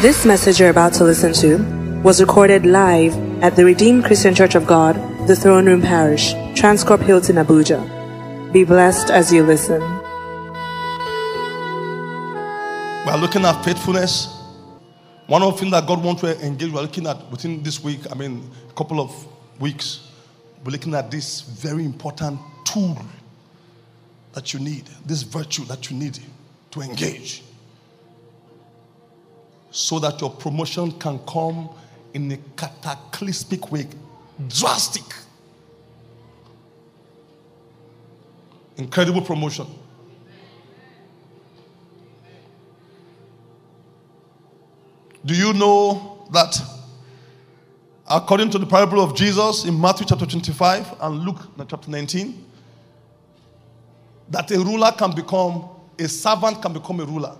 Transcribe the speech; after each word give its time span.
This 0.00 0.24
message 0.24 0.60
you're 0.60 0.70
about 0.70 0.92
to 0.92 1.02
listen 1.02 1.32
to 1.32 1.58
was 2.04 2.20
recorded 2.20 2.64
live 2.64 3.16
at 3.42 3.56
the 3.56 3.64
Redeemed 3.64 4.04
Christian 4.04 4.32
Church 4.32 4.54
of 4.54 4.64
God, 4.64 4.94
the 5.26 5.34
Throne 5.34 5.66
Room 5.66 5.82
Parish, 5.82 6.34
Transcorp 6.54 7.02
Hilton, 7.02 7.34
Abuja. 7.34 7.82
Be 8.52 8.62
blessed 8.62 9.10
as 9.10 9.32
you 9.32 9.42
listen. 9.42 9.80
We 13.02 13.10
are 13.10 13.18
looking 13.18 13.44
at 13.44 13.64
faithfulness. 13.64 14.40
One 15.26 15.42
of 15.42 15.54
the 15.54 15.58
things 15.58 15.72
that 15.72 15.88
God 15.88 16.04
wants 16.04 16.20
to 16.20 16.46
engage, 16.46 16.70
we 16.70 16.78
are 16.78 16.82
looking 16.82 17.08
at 17.08 17.28
within 17.28 17.64
this 17.64 17.82
week, 17.82 18.02
I 18.08 18.14
mean, 18.14 18.48
a 18.70 18.74
couple 18.74 19.00
of 19.00 19.10
weeks, 19.60 20.08
we're 20.64 20.70
looking 20.70 20.94
at 20.94 21.10
this 21.10 21.40
very 21.40 21.84
important 21.84 22.38
tool 22.64 22.96
that 24.32 24.54
you 24.54 24.60
need, 24.60 24.84
this 25.04 25.22
virtue 25.22 25.64
that 25.64 25.90
you 25.90 25.96
need 25.96 26.20
to 26.70 26.82
engage 26.82 27.42
so 29.70 29.98
that 29.98 30.20
your 30.20 30.30
promotion 30.30 30.92
can 30.92 31.18
come 31.20 31.68
in 32.14 32.32
a 32.32 32.36
cataclysmic 32.56 33.70
way, 33.70 33.86
drastic, 34.48 35.04
incredible 38.76 39.20
promotion. 39.20 39.66
Do 45.24 45.34
you 45.34 45.52
know 45.52 46.26
that 46.32 46.58
according 48.08 48.50
to 48.50 48.58
the 48.58 48.66
parable 48.66 49.00
of 49.02 49.14
Jesus 49.14 49.64
in 49.64 49.78
Matthew 49.78 50.06
chapter 50.06 50.24
25 50.24 50.94
and 51.00 51.18
Luke 51.20 51.40
chapter 51.68 51.90
19, 51.90 52.46
that 54.30 54.50
a 54.50 54.58
ruler 54.58 54.92
can 54.96 55.14
become, 55.14 55.68
a 55.98 56.08
servant 56.08 56.62
can 56.62 56.72
become 56.72 57.00
a 57.00 57.04
ruler? 57.04 57.36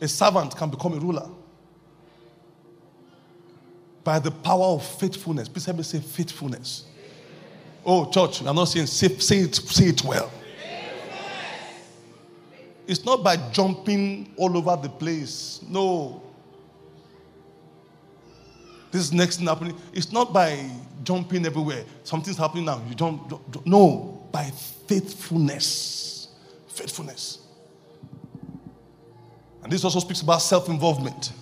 A 0.00 0.08
servant 0.08 0.56
can 0.56 0.70
become 0.70 0.94
a 0.94 0.98
ruler 0.98 1.28
by 4.02 4.18
the 4.18 4.30
power 4.30 4.64
of 4.64 4.86
faithfulness. 4.86 5.48
Please 5.48 5.66
help 5.66 5.76
me 5.76 5.82
say 5.82 6.00
faithfulness. 6.00 6.84
Oh, 7.84 8.10
church, 8.10 8.40
I'm 8.42 8.56
not 8.56 8.64
saying 8.64 8.86
say, 8.86 9.08
say 9.18 9.38
it, 9.38 9.54
say 9.54 9.86
it 9.86 10.04
well. 10.04 10.30
It's 12.86 13.04
not 13.04 13.22
by 13.22 13.36
jumping 13.52 14.32
all 14.36 14.56
over 14.56 14.76
the 14.82 14.88
place. 14.88 15.60
No. 15.68 16.22
This 18.90 19.12
next 19.12 19.36
thing 19.36 19.46
happening. 19.46 19.76
It's 19.92 20.10
not 20.10 20.32
by 20.32 20.68
jumping 21.04 21.46
everywhere. 21.46 21.84
Something's 22.02 22.36
happening 22.36 22.64
now. 22.64 22.82
You 22.88 22.96
don't, 22.96 23.28
don't, 23.28 23.50
don't. 23.52 23.66
No. 23.66 24.26
By 24.32 24.50
faithfulness. 24.88 26.28
Faithfulness. 26.66 27.39
And 29.62 29.72
this 29.72 29.84
also 29.84 30.00
speaks 30.00 30.22
about 30.22 30.38
self 30.42 30.68
involvement. 30.68 31.32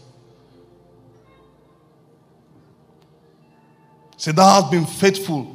Say, 4.16 4.32
Thou 4.32 4.60
hast 4.60 4.70
been 4.70 4.86
faithful. 4.86 5.54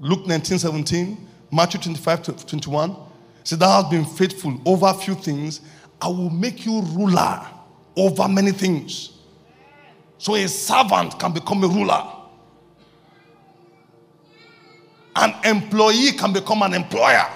Luke 0.00 0.26
19 0.26 0.58
17, 0.58 1.28
Matthew 1.52 1.80
25 1.80 2.46
21. 2.46 2.96
Say, 3.44 3.56
Thou 3.56 3.80
hast 3.82 3.90
been 3.90 4.04
faithful 4.04 4.60
over 4.66 4.86
a 4.86 4.94
few 4.94 5.14
things. 5.14 5.60
I 6.00 6.08
will 6.08 6.30
make 6.30 6.66
you 6.66 6.80
ruler 6.80 7.46
over 7.96 8.26
many 8.26 8.50
things. 8.50 9.12
So 10.18 10.34
a 10.34 10.48
servant 10.48 11.18
can 11.18 11.32
become 11.32 11.62
a 11.62 11.68
ruler. 11.68 12.04
An 15.14 15.34
employee 15.44 16.12
can 16.12 16.32
become 16.32 16.62
an 16.62 16.74
employer. 16.74 17.26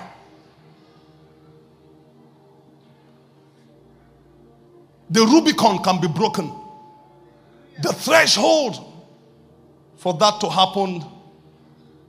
The 5.10 5.20
Rubicon 5.24 5.82
can 5.82 6.00
be 6.00 6.08
broken. 6.08 6.52
The 7.82 7.92
threshold 7.92 8.92
for 9.96 10.14
that 10.14 10.40
to 10.40 10.48
happen 10.48 11.04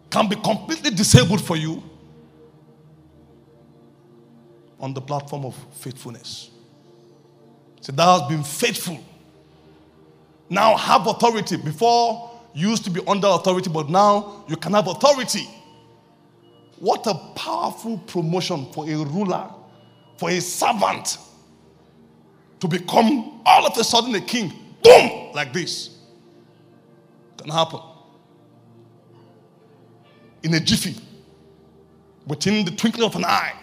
can 0.09 0.27
be 0.27 0.35
completely 0.35 0.91
disabled 0.91 1.41
for 1.41 1.55
you 1.55 1.83
on 4.79 4.93
the 4.93 5.01
platform 5.01 5.45
of 5.45 5.55
faithfulness. 5.73 6.49
So 7.81 7.91
thou 7.91 8.19
hast 8.19 8.29
been 8.29 8.43
faithful. 8.43 8.99
Now 10.49 10.77
have 10.77 11.07
authority. 11.07 11.57
Before 11.57 12.31
you 12.53 12.69
used 12.69 12.83
to 12.85 12.89
be 12.89 13.01
under 13.07 13.27
authority, 13.27 13.69
but 13.69 13.89
now 13.89 14.45
you 14.47 14.55
can 14.55 14.73
have 14.73 14.87
authority. 14.87 15.47
What 16.79 17.05
a 17.07 17.15
powerful 17.35 17.97
promotion 17.99 18.71
for 18.71 18.85
a 18.89 18.95
ruler, 18.95 19.49
for 20.17 20.29
a 20.29 20.39
servant 20.39 21.17
to 22.59 22.67
become 22.67 23.41
all 23.45 23.65
of 23.65 23.77
a 23.77 23.83
sudden 23.83 24.13
a 24.15 24.21
king. 24.21 24.51
Boom! 24.83 25.31
Like 25.33 25.53
this. 25.53 25.97
Can 27.37 27.51
happen. 27.51 27.79
In 30.43 30.53
a 30.53 30.59
jiffy. 30.59 30.95
Within 32.25 32.65
the 32.65 32.71
twinkling 32.71 33.05
of 33.05 33.15
an 33.15 33.25
eye. 33.25 33.53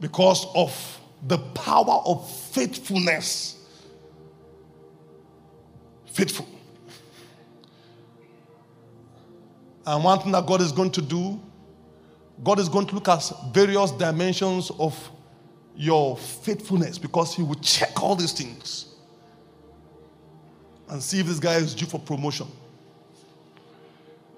Because 0.00 0.46
of 0.54 1.00
the 1.26 1.38
power 1.38 2.02
of 2.04 2.30
faithfulness. 2.30 3.56
Faithful. 6.06 6.46
And 9.86 10.02
one 10.02 10.18
thing 10.20 10.32
that 10.32 10.46
God 10.46 10.60
is 10.60 10.72
going 10.72 10.90
to 10.92 11.02
do 11.02 11.40
God 12.42 12.58
is 12.58 12.68
going 12.68 12.86
to 12.86 12.94
look 12.94 13.08
at 13.08 13.30
various 13.52 13.90
dimensions 13.92 14.70
of 14.78 15.10
your 15.76 16.16
faithfulness 16.16 16.98
because 16.98 17.34
He 17.34 17.42
will 17.42 17.54
check 17.56 18.02
all 18.02 18.16
these 18.16 18.32
things 18.32 18.94
and 20.88 21.02
see 21.02 21.20
if 21.20 21.26
this 21.26 21.38
guy 21.38 21.54
is 21.54 21.74
due 21.74 21.86
for 21.86 21.98
promotion. 21.98 22.46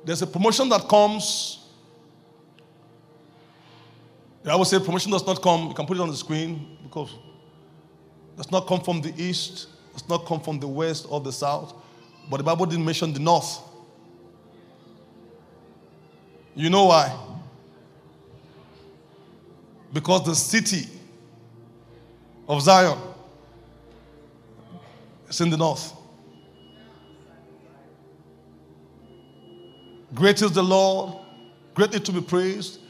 There's 0.05 0.23
a 0.23 0.27
promotion 0.27 0.69
that 0.69 0.89
comes. 0.89 1.65
I 4.45 4.55
would 4.55 4.69
say 4.69 4.79
promotion 4.79 5.11
does 5.11 5.27
not 5.27 5.43
come, 5.43 5.69
you 5.69 5.75
can 5.75 5.87
put 5.87 5.97
it 5.97 6.01
on 6.01 6.09
the 6.09 6.17
screen 6.17 6.79
because 6.85 7.11
it 7.13 8.37
does 8.37 8.51
not 8.53 8.69
come 8.69 8.81
from 8.81 9.01
the 9.01 9.13
east, 9.21 9.67
it 9.91 9.95
does 9.95 10.09
not 10.09 10.25
come 10.25 10.41
from 10.41 10.61
the 10.61 10.69
west 10.69 11.07
or 11.11 11.21
the 11.21 11.33
south, 11.33 11.75
but 12.31 12.37
the 12.37 12.45
Bible 12.45 12.65
didn't 12.65 12.85
mention 12.85 13.13
the 13.13 13.19
north. 13.19 13.59
You 16.55 16.71
know 16.71 16.85
why? 16.85 17.26
Because 19.93 20.25
the 20.25 20.35
city 20.35 20.89
of 22.49 22.63
Zion 22.63 22.99
is 25.29 25.41
in 25.41 25.51
the 25.51 25.57
north. 25.57 25.93
Great 30.15 30.41
is 30.41 30.53
the 30.53 30.63
Lord, 30.63 31.19
greatly 31.75 32.01
to 32.01 32.13
be 32.13 32.21
praised 32.21 32.81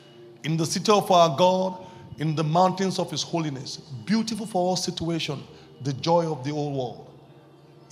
in 0.44 0.56
the 0.56 0.66
city 0.66 0.92
of 0.92 1.10
our 1.10 1.36
God, 1.36 1.84
in 2.18 2.34
the 2.34 2.44
mountains 2.44 2.98
of 2.98 3.10
his 3.10 3.22
holiness. 3.22 3.78
Beautiful 4.04 4.46
for 4.46 4.62
all 4.62 4.76
situation, 4.76 5.42
the 5.82 5.92
joy 5.94 6.30
of 6.30 6.44
the 6.44 6.50
whole 6.50 6.72
world 6.72 7.06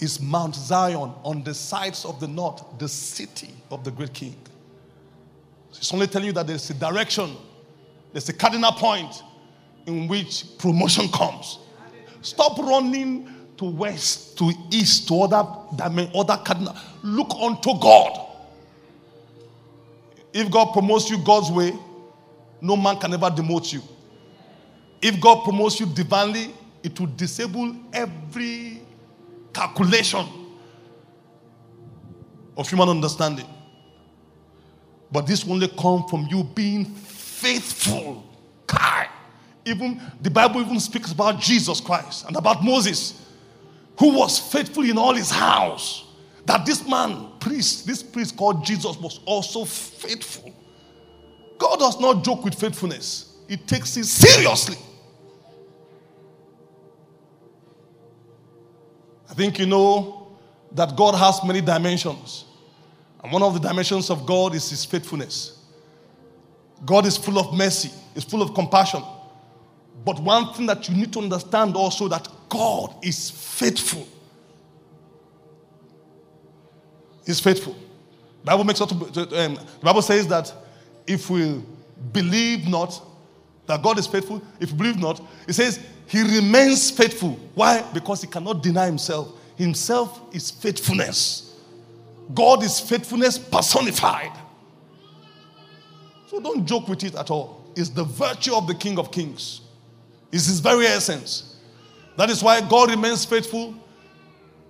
is 0.01 0.21
Mount 0.21 0.55
Zion 0.55 1.13
on 1.23 1.43
the 1.45 1.55
sides 1.55 2.05
of 2.05 2.21
the 2.21 2.29
north, 2.29 2.63
the 2.79 2.89
city 2.89 3.51
of 3.71 3.85
the 3.85 3.91
great 3.91 4.13
king. 4.13 4.37
It's 5.71 5.93
only 5.93 6.07
telling 6.07 6.27
you 6.27 6.33
that 6.33 6.47
there's 6.47 6.69
a 6.71 6.75
direction 6.75 7.37
there's 8.15 8.29
a 8.29 8.33
cardinal 8.33 8.71
point 8.71 9.25
in 9.87 10.07
which 10.07 10.45
promotion 10.59 11.09
comes. 11.09 11.59
Stop 12.23 12.57
running 12.59 13.29
to 13.57 13.65
west, 13.65 14.39
to 14.39 14.53
east, 14.71 15.09
to 15.09 15.23
other 15.23 15.45
other 16.15 16.41
cardinal. 16.45 16.77
Look 17.03 17.33
unto 17.35 17.77
God. 17.81 18.21
If 20.33 20.49
God 20.49 20.73
promotes 20.73 21.11
you 21.11 21.19
God's 21.19 21.51
way, 21.51 21.73
no 22.61 22.77
man 22.77 23.01
can 23.01 23.13
ever 23.15 23.31
demote 23.31 23.73
you. 23.73 23.83
If 25.03 25.21
God 25.21 25.43
promotes 25.43 25.81
you 25.81 25.87
divinely, 25.87 26.55
it 26.85 26.99
will 27.01 27.09
disable 27.09 27.75
every 27.93 28.81
calculation 29.53 30.25
of 32.57 32.69
human 32.69 32.89
understanding. 32.89 33.47
But 35.11 35.27
this 35.27 35.45
only 35.49 35.67
come 35.67 36.07
from 36.09 36.29
you 36.31 36.45
being 36.45 36.85
faithful. 37.35 38.25
Kai. 38.67 39.09
Even 39.65 40.01
the 40.21 40.31
Bible 40.31 40.61
even 40.61 40.81
speaks 40.81 41.13
about 41.13 41.41
Jesus 41.41 41.81
Christ 41.81 42.27
and 42.27 42.37
about 42.37 42.63
Moses, 42.63 43.21
who 43.99 44.17
was 44.17 44.39
faithful 44.39 44.85
in 44.85 44.99
all 44.99 45.15
his 45.15 45.31
house. 45.31 46.05
That 46.47 46.67
this 46.67 46.87
man, 46.87 47.29
priest, 47.41 47.87
this 47.87 48.03
priest 48.03 48.37
called 48.37 48.65
Jesus, 48.65 48.99
was 48.99 49.21
also 49.25 49.65
faithful. 49.65 50.53
God 51.59 51.79
does 51.79 51.99
not 51.99 52.23
joke 52.25 52.45
with 52.45 52.55
faithfulness, 52.55 53.37
He 53.49 53.57
takes 53.57 53.97
it 53.97 54.05
seriously. 54.05 54.77
I 59.31 59.35
think 59.35 59.59
you 59.59 59.67
know 59.67 60.37
that 60.73 60.97
God 60.97 61.15
has 61.15 61.43
many 61.45 61.61
dimensions. 61.61 62.45
And 63.23 63.33
one 63.33 63.43
of 63.43 63.55
the 63.55 63.61
dimensions 63.69 64.11
of 64.11 64.27
God 64.27 64.55
is 64.55 64.69
His 64.69 64.85
faithfulness. 64.85 65.64
God 66.85 67.07
is 67.07 67.17
full 67.17 67.39
of 67.39 67.55
mercy, 67.55 67.91
is 68.15 68.25
full 68.25 68.43
of 68.43 68.55
compassion. 68.55 69.03
But 70.05 70.21
one 70.21 70.53
thing 70.53 70.67
that 70.67 70.89
you 70.89 70.97
need 70.97 71.13
to 71.15 71.21
understand 71.21 71.77
also 71.77 72.09
that 72.09 72.29
God 72.49 72.95
is 73.03 73.31
faithful. 73.31 74.07
He's 77.25 77.41
faithful. 77.41 77.75
Bible 78.45 78.65
makes 78.65 78.81
us 78.81 78.93
um, 78.93 78.99
the 79.55 79.67
Bible 79.83 80.03
says 80.03 80.27
that 80.29 80.53
if 81.07 81.31
we 81.31 81.63
believe 82.13 82.69
not 82.69 83.01
that 83.67 83.83
God 83.83 83.99
is 83.99 84.07
faithful, 84.07 84.43
if 84.61 84.71
we 84.73 84.79
believe 84.79 84.99
not, 84.99 85.23
it 85.49 85.55
says 85.55 85.81
he 86.07 86.21
remains 86.23 86.91
faithful. 86.91 87.31
Why? 87.55 87.83
Because 87.95 88.21
he 88.21 88.27
cannot 88.27 88.63
deny 88.63 88.87
himself. 88.87 89.33
Himself 89.57 90.21
is 90.35 90.51
faithfulness. 90.51 91.55
God 92.35 92.63
is 92.63 92.79
faithfulness 92.79 93.39
personified. 93.39 94.33
So 96.35 96.41
don't 96.41 96.67
joke 96.67 96.89
with 96.89 97.05
it 97.05 97.15
at 97.15 97.31
all. 97.31 97.65
It's 97.77 97.91
the 97.91 98.03
virtue 98.03 98.57
of 98.57 98.67
the 98.67 98.75
King 98.75 98.99
of 98.99 99.13
Kings. 99.13 99.61
It's 100.33 100.47
his 100.47 100.59
very 100.59 100.85
essence. 100.85 101.61
That 102.17 102.29
is 102.29 102.43
why 102.43 102.61
God 102.61 102.91
remains 102.91 103.25
faithful. 103.25 103.73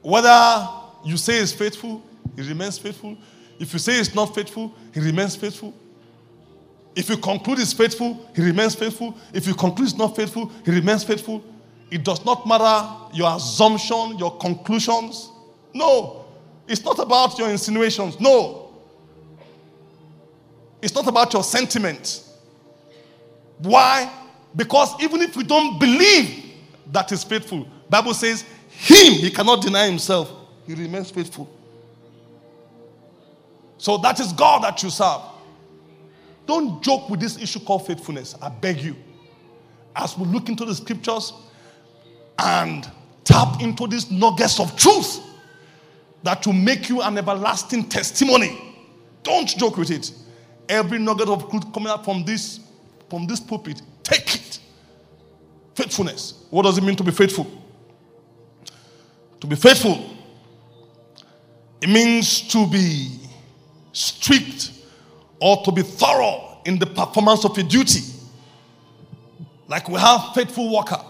Whether 0.03 0.69
you 1.07 1.17
say 1.17 1.41
he's 1.41 1.55
faithful, 1.55 2.03
he 2.37 2.43
remains 2.43 2.77
faithful. 2.77 3.17
If 3.59 3.73
you 3.73 3.79
say 3.79 3.95
he's 3.95 4.15
not 4.15 4.35
faithful, 4.35 4.75
he 4.93 5.01
remains 5.01 5.37
faithful. 5.37 5.73
If 6.95 7.09
you 7.09 7.17
conclude 7.17 7.57
he's 7.57 7.73
faithful, 7.73 8.29
he 8.37 8.43
remains 8.43 8.75
faithful. 8.75 9.17
If 9.33 9.47
you 9.47 9.55
conclude 9.55 9.89
he's 9.89 9.97
not 9.97 10.15
faithful, 10.15 10.53
he 10.67 10.71
remains 10.71 11.03
faithful. 11.03 11.43
It 11.91 12.05
does 12.05 12.27
not 12.27 12.47
matter 12.47 12.87
your 13.15 13.35
assumption, 13.35 14.19
your 14.19 14.37
conclusions. 14.37 15.31
No. 15.73 16.27
It's 16.69 16.85
not 16.85 16.99
about 16.99 17.39
your 17.39 17.49
insinuations. 17.49 18.21
No. 18.21 18.64
It's 20.85 20.95
not 20.95 21.07
about 21.07 21.33
your 21.33 21.43
sentiment. 21.43 22.23
Why? 23.57 24.13
Because 24.55 24.95
even 25.03 25.23
if 25.23 25.35
we 25.35 25.43
don't 25.43 25.81
believe 25.81 26.45
that 26.93 27.11
is 27.11 27.25
faithful, 27.25 27.67
Bible 27.89 28.13
says 28.13 28.45
him 28.69 29.15
he 29.15 29.31
cannot 29.31 29.63
deny 29.63 29.87
himself. 29.87 30.31
He 30.67 30.75
remains 30.75 31.11
faithful. 31.11 31.49
So 33.79 33.97
that 33.97 34.21
is 34.21 34.35
God 34.35 34.65
that 34.65 34.83
you 34.83 34.91
serve. 34.91 35.23
Don't 36.45 36.83
joke 36.83 37.09
with 37.09 37.19
this 37.19 37.39
issue 37.41 37.61
called 37.61 37.87
faithfulness. 37.87 38.35
I 38.43 38.51
beg 38.51 38.83
you. 38.83 38.95
As 39.97 40.19
we 40.19 40.27
look 40.27 40.51
into 40.51 40.67
the 40.67 40.75
scriptures 40.75 41.33
and 42.39 42.91
tap 43.25 43.63
into 43.63 43.87
these 43.87 44.11
nuggets 44.11 44.61
of 44.61 44.77
truth 44.77 45.19
that 46.25 46.45
will 46.47 46.53
make 46.53 46.91
you 46.91 47.01
an 47.01 47.17
everlasting 47.17 47.89
testimony. 47.89 48.61
Don't 49.23 49.49
joke 49.49 49.79
with 49.79 49.91
it. 49.91 50.13
Every 50.69 50.99
nugget 50.99 51.29
of 51.29 51.51
truth 51.51 51.73
coming 51.73 51.89
out 51.89 52.05
from 52.05 52.25
this 52.25 52.61
from 53.09 53.27
this 53.27 53.41
pulpit, 53.41 53.81
take 54.03 54.35
it. 54.35 54.59
Faithfulness. 55.75 56.47
What 56.51 56.63
does 56.63 56.79
it 56.79 56.85
mean 56.85 56.97
to 56.97 57.05
be 57.05 57.11
faithful? 57.11 57.47
To 59.41 59.47
be 59.47 59.57
faithful, 59.57 60.11
it 61.81 61.89
means 61.89 62.41
to 62.49 62.67
be 62.67 63.21
strict 63.93 64.73
or 65.41 65.63
to 65.65 65.73
be 65.73 65.83
thorough 65.83 66.59
in 66.65 66.79
the 66.79 66.87
performance 66.87 67.45
of 67.45 67.57
a 67.59 67.63
duty. 67.63 68.01
Like 69.69 69.89
we 69.89 70.01
have 70.01 70.35
faithful 70.35 70.75
worker. 70.75 71.01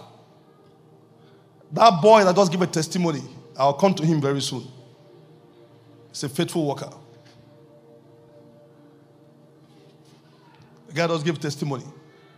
That 1.71 2.01
boy 2.01 2.23
that 2.23 2.35
just 2.35 2.51
gave 2.51 2.61
a 2.61 2.67
testimony, 2.67 3.21
I'll 3.57 3.73
come 3.73 3.93
to 3.95 4.05
him 4.05 4.21
very 4.21 4.41
soon. 4.41 4.63
He's 6.09 6.23
a 6.23 6.29
faithful 6.29 6.67
worker. 6.67 6.89
Guy 10.95 11.07
does 11.07 11.23
give 11.23 11.39
testimony. 11.39 11.83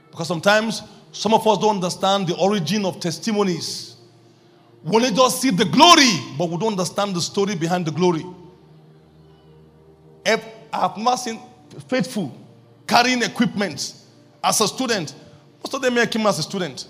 Because 0.10 0.28
sometimes 0.28 0.82
some 1.12 1.34
of 1.34 1.46
us 1.48 1.58
don't 1.60 1.76
understand 1.76 2.28
the 2.28 2.36
origin 2.38 2.86
of 2.86 3.00
testimonies. 3.00 3.96
We 4.84 4.96
only 4.96 5.12
just 5.12 5.42
see 5.42 5.52
the 5.52 5.66
glory, 5.66 6.12
but 6.38 6.50
we 6.50 6.58
don't 6.58 6.72
understand 6.72 7.16
the 7.16 7.22
story 7.22 7.56
behind 7.56 7.86
the 7.86 7.92
glory. 7.92 8.26
I've 10.74 10.98
never 10.98 11.18
seen 11.18 11.40
faithful 11.88 12.36
carrying 12.86 13.22
equipment 13.22 13.94
as 14.44 14.62
a 14.62 14.68
student. 14.68 15.16
Most 15.64 15.74
of 15.74 15.82
them 15.82 16.08
came 16.08 16.26
as 16.26 16.40
a 16.40 16.44
student. 16.44 16.88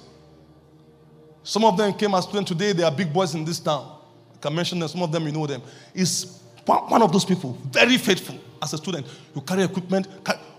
Some 1.44 1.64
of 1.64 1.78
them 1.78 1.94
came 1.94 2.14
as 2.14 2.24
students 2.26 2.50
today. 2.52 2.74
They 2.74 2.84
are 2.84 2.92
big 2.92 3.14
boys 3.14 3.34
in 3.36 3.46
this 3.46 3.60
town. 3.60 4.00
I 4.34 4.38
can 4.40 4.56
mention 4.56 4.80
them. 4.80 4.88
Some 4.88 5.02
of 5.02 5.12
them, 5.12 5.26
you 5.26 5.32
know 5.32 5.48
them. 5.48 5.62
Is 5.94 6.40
one 6.66 7.02
of 7.02 7.12
those 7.12 7.24
people, 7.24 7.58
very 7.72 7.98
faithful 7.98 8.38
as 8.62 8.74
a 8.74 8.78
student. 8.78 9.08
You 9.34 9.42
carry 9.42 9.64
equipment. 9.64 10.08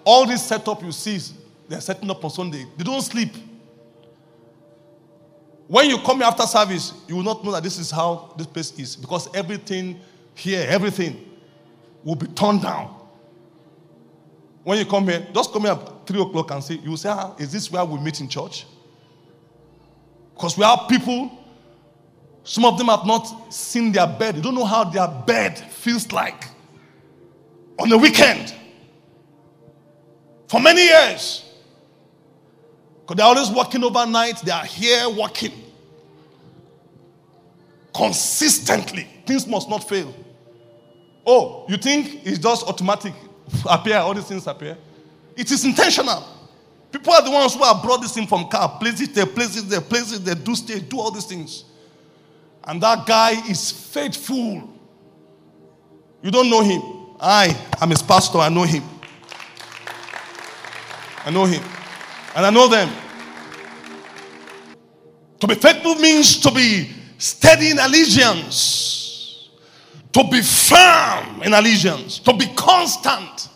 All 0.04 0.26
this 0.26 0.42
setup 0.42 0.82
you 0.82 0.92
see, 0.92 1.18
they're 1.68 1.80
setting 1.80 2.10
up 2.10 2.24
on 2.24 2.30
Sunday. 2.30 2.66
They 2.76 2.84
don't 2.84 3.02
sleep. 3.02 3.34
When 5.66 5.90
you 5.90 5.98
come 5.98 6.18
here 6.18 6.26
after 6.26 6.44
service, 6.44 6.94
you 7.06 7.16
will 7.16 7.22
not 7.22 7.44
know 7.44 7.52
that 7.52 7.62
this 7.62 7.78
is 7.78 7.90
how 7.90 8.32
this 8.38 8.46
place 8.46 8.78
is 8.78 8.96
because 8.96 9.28
everything 9.34 10.00
here, 10.34 10.66
everything 10.68 11.28
will 12.02 12.14
be 12.14 12.26
turned 12.28 12.62
down. 12.62 12.94
When 14.64 14.78
you 14.78 14.86
come 14.86 15.06
here, 15.08 15.26
just 15.34 15.52
come 15.52 15.62
here 15.62 15.72
at 15.72 16.06
3 16.06 16.22
o'clock 16.22 16.50
and 16.52 16.64
say, 16.64 16.74
you 16.82 16.96
say, 16.96 17.10
ah, 17.10 17.34
is 17.38 17.52
this 17.52 17.70
where 17.70 17.84
we 17.84 17.98
meet 18.00 18.20
in 18.20 18.28
church? 18.28 18.66
Because 20.34 20.56
we 20.56 20.64
have 20.64 20.88
people, 20.88 21.30
some 22.44 22.64
of 22.64 22.78
them 22.78 22.86
have 22.86 23.04
not 23.04 23.52
seen 23.52 23.92
their 23.92 24.06
bed. 24.06 24.36
They 24.36 24.40
don't 24.40 24.54
know 24.54 24.64
how 24.64 24.84
their 24.84 25.08
bed 25.08 25.58
feels 25.58 26.10
like 26.12 26.48
on 27.78 27.88
the 27.88 27.98
weekend. 27.98 28.54
For 30.48 30.60
many 30.60 30.82
years. 30.82 31.44
Because 33.00 33.16
they're 33.16 33.26
always 33.26 33.50
working 33.50 33.84
overnight. 33.84 34.38
They 34.42 34.50
are 34.50 34.64
here 34.64 35.08
working. 35.08 35.52
Consistently. 37.94 39.06
Things 39.26 39.46
must 39.46 39.68
not 39.68 39.88
fail. 39.88 40.14
Oh, 41.26 41.66
you 41.68 41.76
think 41.76 42.26
it's 42.26 42.38
just 42.38 42.66
automatic? 42.66 43.12
Appear, 43.68 43.98
all 43.98 44.14
these 44.14 44.26
things 44.26 44.46
appear. 44.46 44.76
It 45.36 45.50
is 45.50 45.64
intentional. 45.64 46.26
People 46.90 47.12
are 47.12 47.22
the 47.22 47.30
ones 47.30 47.54
who 47.54 47.62
have 47.62 47.82
brought 47.82 48.00
this 48.00 48.16
in 48.16 48.26
from 48.26 48.48
car, 48.48 48.78
place 48.78 49.00
it 49.02 49.14
there, 49.14 49.26
place 49.26 49.56
it 49.58 49.68
there, 49.68 49.80
place 49.82 50.12
it 50.12 50.24
there, 50.24 50.34
do 50.34 50.54
stay, 50.54 50.80
do 50.80 50.98
all 50.98 51.10
these 51.10 51.26
things. 51.26 51.64
And 52.64 52.82
that 52.82 53.06
guy 53.06 53.32
is 53.48 53.70
faithful. 53.70 54.68
You 56.22 56.30
don't 56.30 56.48
know 56.48 56.62
him. 56.62 56.82
I 57.20 57.56
am 57.80 57.90
his 57.90 58.02
pastor, 58.02 58.38
I 58.38 58.48
know 58.48 58.62
him. 58.62 58.82
I 61.28 61.30
know 61.30 61.44
him. 61.44 61.62
And 62.34 62.46
I 62.46 62.48
know 62.48 62.68
them. 62.68 62.90
To 65.40 65.46
be 65.46 65.56
faithful 65.56 65.96
means 65.96 66.40
to 66.40 66.50
be 66.50 66.90
steady 67.18 67.70
in 67.70 67.78
allegiance, 67.78 69.50
to 70.10 70.24
be 70.24 70.40
firm 70.40 71.42
in 71.42 71.52
allegiance, 71.52 72.18
to 72.20 72.32
be 72.32 72.46
constant, 72.56 73.50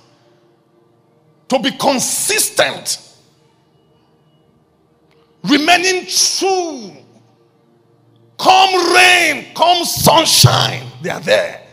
to 1.49 1.59
be 1.61 1.71
consistent, 1.71 2.99
remaining 5.43 6.07
true. 6.07 6.93
Come 8.39 8.95
rain, 8.95 9.47
come 9.55 9.83
sunshine, 9.87 10.87
they 11.01 11.09
are 11.09 11.21
there. 11.21 11.67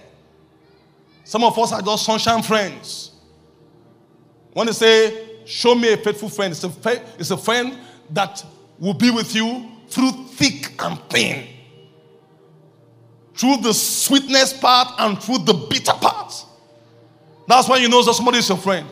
Some 1.25 1.44
of 1.44 1.60
us 1.60 1.74
are 1.74 1.82
just 1.82 2.06
sunshine 2.06 2.41
friends. 2.41 3.12
When 4.53 4.68
they 4.68 4.74
say, 4.74 5.28
Show 5.50 5.74
me 5.74 5.91
a 5.91 5.98
faithful 5.98 6.29
friend, 6.29 6.51
it's 6.51 6.63
a, 6.63 6.72
it's 7.18 7.32
a 7.32 7.38
friend 7.38 7.75
that 8.12 8.46
will 8.77 8.94
be 8.94 9.10
with 9.10 9.34
you 9.34 9.68
through 9.88 10.12
thick 10.12 10.79
and 10.79 11.00
thin, 11.10 11.48
through 13.34 13.58
the 13.58 13.74
sweetness 13.74 14.53
part 14.53 14.89
and 15.00 15.20
through 15.20 15.39
the 15.39 15.53
bitter 15.56 15.94
part. 15.94 16.46
That's 17.48 17.68
why 17.68 17.77
you 17.77 17.89
know 17.89 18.03
that 18.03 18.13
somebody 18.13 18.38
is 18.38 18.48
your 18.48 18.60
friend. 18.60 18.88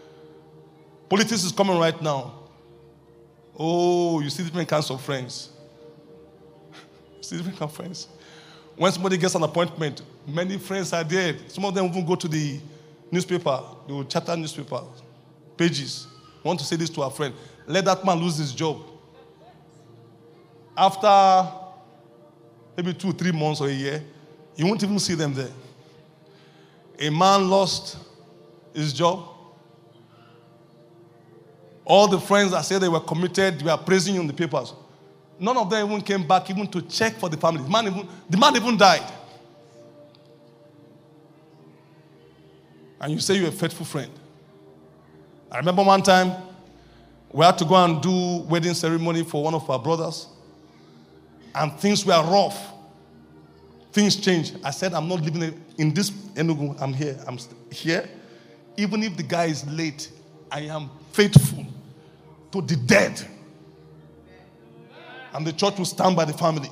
Politics 1.10 1.44
is 1.44 1.52
coming 1.52 1.78
right 1.78 2.00
now. 2.00 2.32
Oh, 3.54 4.20
you 4.20 4.30
see 4.30 4.44
different 4.44 4.66
kinds 4.70 4.90
of 4.90 5.02
friends. 5.02 5.50
see 7.20 7.36
different 7.36 7.58
kinds 7.58 7.70
of 7.70 7.76
friends. 7.76 8.08
When 8.76 8.90
somebody 8.90 9.18
gets 9.18 9.34
an 9.34 9.42
appointment, 9.42 10.00
many 10.26 10.56
friends 10.56 10.94
are 10.94 11.04
there. 11.04 11.36
Some 11.48 11.66
of 11.66 11.74
them 11.74 11.84
even 11.84 12.06
go 12.06 12.14
to 12.14 12.28
the 12.28 12.58
newspaper, 13.10 13.60
the 13.86 14.04
charter 14.04 14.38
newspaper, 14.38 14.80
pages. 15.56 16.06
I 16.44 16.48
want 16.48 16.60
to 16.60 16.66
say 16.66 16.76
this 16.76 16.90
to 16.90 17.02
our 17.02 17.10
friend. 17.10 17.34
Let 17.66 17.84
that 17.86 18.04
man 18.04 18.18
lose 18.18 18.36
his 18.36 18.52
job. 18.52 18.82
After 20.76 21.50
maybe 22.76 22.92
two, 22.94 23.12
three 23.12 23.32
months 23.32 23.60
or 23.60 23.68
a 23.68 23.72
year, 23.72 24.02
you 24.56 24.66
won't 24.66 24.82
even 24.82 24.98
see 24.98 25.14
them 25.14 25.34
there. 25.34 25.50
A 26.98 27.10
man 27.10 27.48
lost 27.48 27.98
his 28.72 28.92
job. 28.92 29.28
All 31.84 32.08
the 32.08 32.20
friends 32.20 32.52
that 32.52 32.62
said 32.64 32.80
they 32.80 32.88
were 32.88 33.00
committed, 33.00 33.60
they 33.60 33.64
were 33.64 33.76
praising 33.76 34.14
you 34.14 34.20
in 34.20 34.26
the 34.26 34.32
papers. 34.32 34.72
None 35.38 35.56
of 35.56 35.68
them 35.68 35.86
even 35.90 36.00
came 36.00 36.26
back 36.26 36.48
even 36.50 36.66
to 36.68 36.82
check 36.82 37.14
for 37.14 37.28
the 37.28 37.36
family. 37.36 37.62
The 37.62 37.68
man 37.68 37.86
even, 37.86 38.08
the 38.28 38.36
man 38.36 38.56
even 38.56 38.76
died. 38.76 39.12
And 43.00 43.12
you 43.12 43.20
say 43.20 43.36
you're 43.36 43.48
a 43.48 43.52
faithful 43.52 43.84
friend. 43.84 44.10
I 45.54 45.58
remember 45.58 45.84
one 45.84 46.02
time 46.02 46.32
we 47.30 47.44
had 47.44 47.56
to 47.58 47.64
go 47.64 47.76
and 47.76 48.02
do 48.02 48.38
wedding 48.48 48.74
ceremony 48.74 49.22
for 49.22 49.44
one 49.44 49.54
of 49.54 49.70
our 49.70 49.78
brothers, 49.78 50.26
and 51.54 51.72
things 51.78 52.04
were 52.04 52.20
rough. 52.24 52.72
Things 53.92 54.16
changed. 54.16 54.58
I 54.64 54.72
said, 54.72 54.92
I'm 54.94 55.06
not 55.06 55.20
living 55.20 55.62
in 55.78 55.94
this 55.94 56.10
Enugu. 56.10 56.76
I'm 56.82 56.92
here. 56.92 57.16
I'm 57.28 57.38
here. 57.70 58.08
Even 58.76 59.04
if 59.04 59.16
the 59.16 59.22
guy 59.22 59.44
is 59.44 59.64
late, 59.68 60.10
I 60.50 60.62
am 60.62 60.90
faithful 61.12 61.64
to 62.50 62.60
the 62.60 62.74
dead. 62.74 63.24
And 65.32 65.46
the 65.46 65.52
church 65.52 65.78
will 65.78 65.84
stand 65.84 66.16
by 66.16 66.24
the 66.24 66.32
family. 66.32 66.70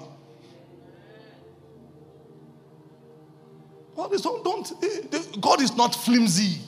God 3.95 4.13
is, 4.13 4.23
don't, 4.23 4.43
don't, 4.43 4.73
eh, 4.83 5.21
God 5.41 5.63
is 5.63 5.77
not 5.77 5.95
flimsy. 5.95 6.59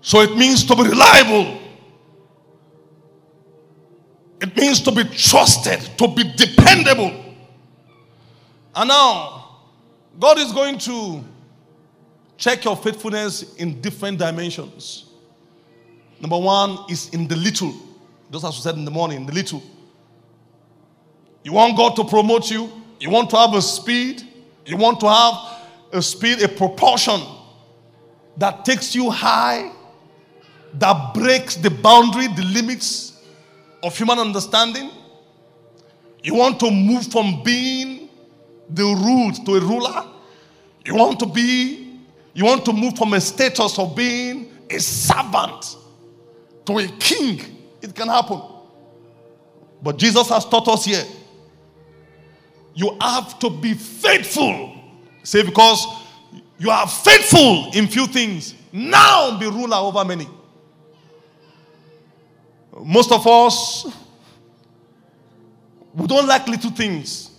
So 0.00 0.20
it 0.20 0.36
means 0.36 0.64
to 0.64 0.76
be 0.76 0.82
reliable. 0.84 1.60
It 4.40 4.56
means 4.56 4.80
to 4.82 4.92
be 4.92 5.04
trusted, 5.04 5.80
to 5.98 6.08
be 6.08 6.24
dependable. 6.36 7.24
And 8.74 8.88
now, 8.88 9.58
God 10.18 10.38
is 10.38 10.52
going 10.52 10.78
to 10.78 11.24
check 12.36 12.64
your 12.64 12.76
faithfulness 12.76 13.54
in 13.56 13.80
different 13.80 14.18
dimensions. 14.18 15.06
Number 16.20 16.38
one 16.38 16.78
is 16.88 17.08
in 17.10 17.26
the 17.26 17.36
little. 17.36 17.74
Just 18.30 18.44
as 18.44 18.54
we 18.56 18.60
said 18.60 18.76
in 18.76 18.84
the 18.84 18.90
morning, 18.90 19.26
the 19.26 19.32
little. 19.32 19.62
You 21.42 21.52
want 21.52 21.76
God 21.76 21.96
to 21.96 22.04
promote 22.04 22.50
you, 22.50 22.70
you 23.00 23.10
want 23.10 23.30
to 23.30 23.36
have 23.36 23.54
a 23.54 23.62
speed, 23.62 24.22
you 24.66 24.76
want 24.76 25.00
to 25.00 25.08
have 25.08 25.34
a 25.92 26.02
speed, 26.02 26.42
a 26.42 26.48
proportion 26.48 27.20
that 28.36 28.64
takes 28.64 28.94
you 28.94 29.10
high, 29.10 29.72
that 30.74 31.14
breaks 31.14 31.56
the 31.56 31.70
boundary, 31.70 32.28
the 32.28 32.44
limits 32.44 33.22
of 33.82 33.96
human 33.96 34.18
understanding. 34.18 34.90
You 36.22 36.34
want 36.34 36.60
to 36.60 36.70
move 36.70 37.10
from 37.10 37.42
being 37.42 38.08
the 38.70 38.84
ruled 38.84 39.44
to 39.46 39.54
a 39.56 39.60
ruler. 39.60 40.06
You 40.84 40.94
want 40.94 41.18
to 41.20 41.26
be, 41.26 42.00
you 42.34 42.44
want 42.44 42.64
to 42.64 42.72
move 42.72 42.96
from 42.96 43.14
a 43.14 43.20
status 43.20 43.78
of 43.78 43.96
being 43.96 44.52
a 44.68 44.78
servant 44.78 45.76
to 46.66 46.78
a 46.78 46.88
king. 46.98 47.40
It 47.80 47.94
can 47.94 48.08
happen. 48.08 48.42
But 49.82 49.96
Jesus 49.96 50.28
has 50.28 50.44
taught 50.44 50.68
us 50.68 50.84
here 50.84 51.04
you 52.78 52.96
have 53.00 53.40
to 53.40 53.50
be 53.50 53.74
faithful. 53.74 54.72
Say, 55.24 55.42
because 55.42 55.84
you 56.58 56.70
are 56.70 56.86
faithful 56.86 57.72
in 57.74 57.88
few 57.88 58.06
things, 58.06 58.54
now 58.72 59.36
be 59.36 59.46
ruler 59.46 59.78
over 59.78 60.04
many. 60.04 60.28
Most 62.84 63.12
of 63.12 63.26
us, 63.26 63.86
we 65.94 66.06
don't 66.06 66.26
like 66.26 66.46
little 66.46 66.70
things. 66.70 67.30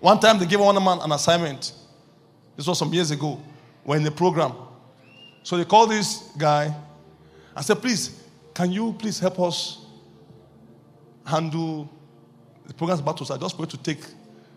One 0.00 0.20
time 0.20 0.38
they 0.38 0.46
gave 0.46 0.60
one 0.60 0.82
man 0.82 0.98
an 1.00 1.12
assignment. 1.12 1.72
This 2.56 2.66
was 2.66 2.78
some 2.78 2.92
years 2.92 3.10
ago. 3.10 3.40
We're 3.84 3.96
in 3.96 4.02
the 4.02 4.10
program. 4.10 4.52
So 5.42 5.56
they 5.56 5.64
called 5.64 5.90
this 5.90 6.30
guy 6.38 6.74
and 7.56 7.64
said, 7.64 7.80
Please, 7.80 8.22
can 8.52 8.70
you 8.70 8.92
please 8.98 9.18
help 9.18 9.40
us 9.40 9.84
handle 11.24 11.88
the 12.66 12.74
program's 12.74 13.00
to 13.00 13.24
start. 13.24 13.40
Just 13.40 13.56
for 13.56 13.66
to 13.66 13.76
take 13.78 14.04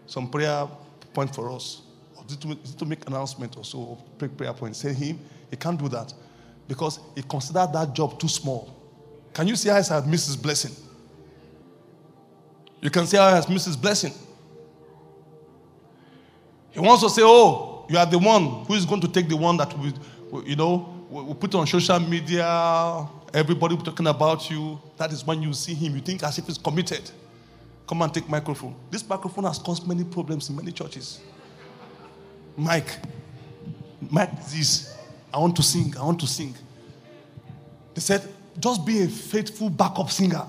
some 0.05 0.29
prayer 0.29 0.67
point 1.13 1.33
for 1.33 1.51
us. 1.51 1.81
Or 2.15 2.23
to, 2.23 2.55
to 2.55 2.85
make 2.85 3.07
announcement 3.07 3.57
or 3.57 3.63
so, 3.63 3.97
prayer 4.17 4.53
point. 4.53 4.75
Say 4.75 4.93
him, 4.93 5.19
he 5.49 5.55
can't 5.55 5.79
do 5.79 5.89
that 5.89 6.13
because 6.67 6.99
he 7.15 7.21
considered 7.23 7.71
that 7.73 7.93
job 7.93 8.19
too 8.19 8.27
small. 8.27 8.76
Can 9.37 9.47
you 9.47 9.55
see 9.55 9.69
how 9.69 9.75
he 9.79 9.87
has 9.87 10.03
missed 10.07 10.25
his 10.25 10.35
blessing? 10.35 10.71
You 12.81 12.89
can 12.89 13.05
see 13.05 13.17
how 13.17 13.29
he 13.29 13.35
has 13.35 13.47
missed 13.47 13.67
his 13.67 13.77
blessing. 13.77 14.11
He 16.71 16.79
wants 16.79 17.03
to 17.03 17.09
say, 17.11 17.21
Oh, 17.23 17.85
you 17.87 17.99
are 17.99 18.05
the 18.07 18.17
one 18.17 18.65
who 18.65 18.73
is 18.73 18.83
going 18.83 18.99
to 19.01 19.07
take 19.07 19.29
the 19.29 19.37
one 19.37 19.55
that 19.57 19.77
we, 19.77 19.93
you 20.43 20.55
know, 20.55 21.05
we 21.11 21.35
put 21.35 21.53
on 21.53 21.67
social 21.67 21.99
media, 21.99 23.07
everybody 23.31 23.77
talking 23.77 24.07
about 24.07 24.49
you. 24.49 24.81
That 24.97 25.13
is 25.13 25.23
when 25.23 25.43
you 25.43 25.53
see 25.53 25.75
him, 25.75 25.93
you 25.93 26.01
think 26.01 26.23
as 26.23 26.39
if 26.39 26.47
he's 26.47 26.57
committed. 26.57 27.11
Come 27.87 28.01
and 28.01 28.11
take 28.11 28.27
microphone. 28.27 28.75
This 28.89 29.07
microphone 29.07 29.43
has 29.43 29.59
caused 29.59 29.87
many 29.87 30.03
problems 30.03 30.49
in 30.49 30.55
many 30.55 30.71
churches. 30.71 31.19
Mike, 32.55 32.97
Mike, 34.09 34.47
this. 34.47 34.97
I 35.31 35.37
want 35.37 35.55
to 35.57 35.61
sing. 35.61 35.95
I 35.95 36.03
want 36.03 36.19
to 36.21 36.27
sing. 36.27 36.55
They 37.93 38.01
said, 38.01 38.27
just 38.59 38.85
be 38.85 39.03
a 39.03 39.07
faithful 39.07 39.69
backup 39.69 40.09
singer. 40.09 40.45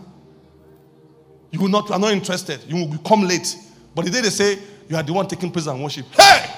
You 1.51 1.61
will 1.61 1.69
not, 1.69 1.89
you 1.89 1.95
are 1.95 1.99
not 1.99 2.13
interested. 2.13 2.61
You 2.67 2.87
will 2.87 2.99
come 2.99 3.23
late. 3.23 3.57
But 3.95 4.05
the 4.05 4.11
day 4.11 4.21
they 4.21 4.31
say, 4.31 4.59
you 4.89 4.97
are 4.97 5.03
the 5.03 5.13
one 5.13 5.27
taking 5.27 5.51
praise 5.51 5.67
and 5.67 5.83
worship. 5.83 6.07
Hey! 6.13 6.55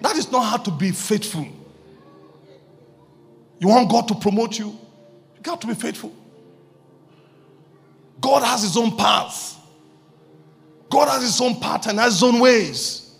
That 0.00 0.16
is 0.16 0.30
not 0.30 0.42
how 0.42 0.56
to 0.58 0.70
be 0.70 0.90
faithful. 0.90 1.46
You 3.58 3.68
want 3.68 3.90
God 3.90 4.08
to 4.08 4.14
promote 4.14 4.58
you? 4.58 4.66
You 4.66 5.42
got 5.42 5.60
to 5.60 5.66
be 5.66 5.74
faithful. 5.74 6.12
God 8.20 8.42
has 8.42 8.62
his 8.62 8.76
own 8.76 8.96
path. 8.96 9.58
God 10.90 11.08
has 11.08 11.22
his 11.22 11.40
own 11.40 11.58
pattern, 11.60 11.98
has 11.98 12.14
his 12.14 12.22
own 12.22 12.40
ways. 12.40 13.14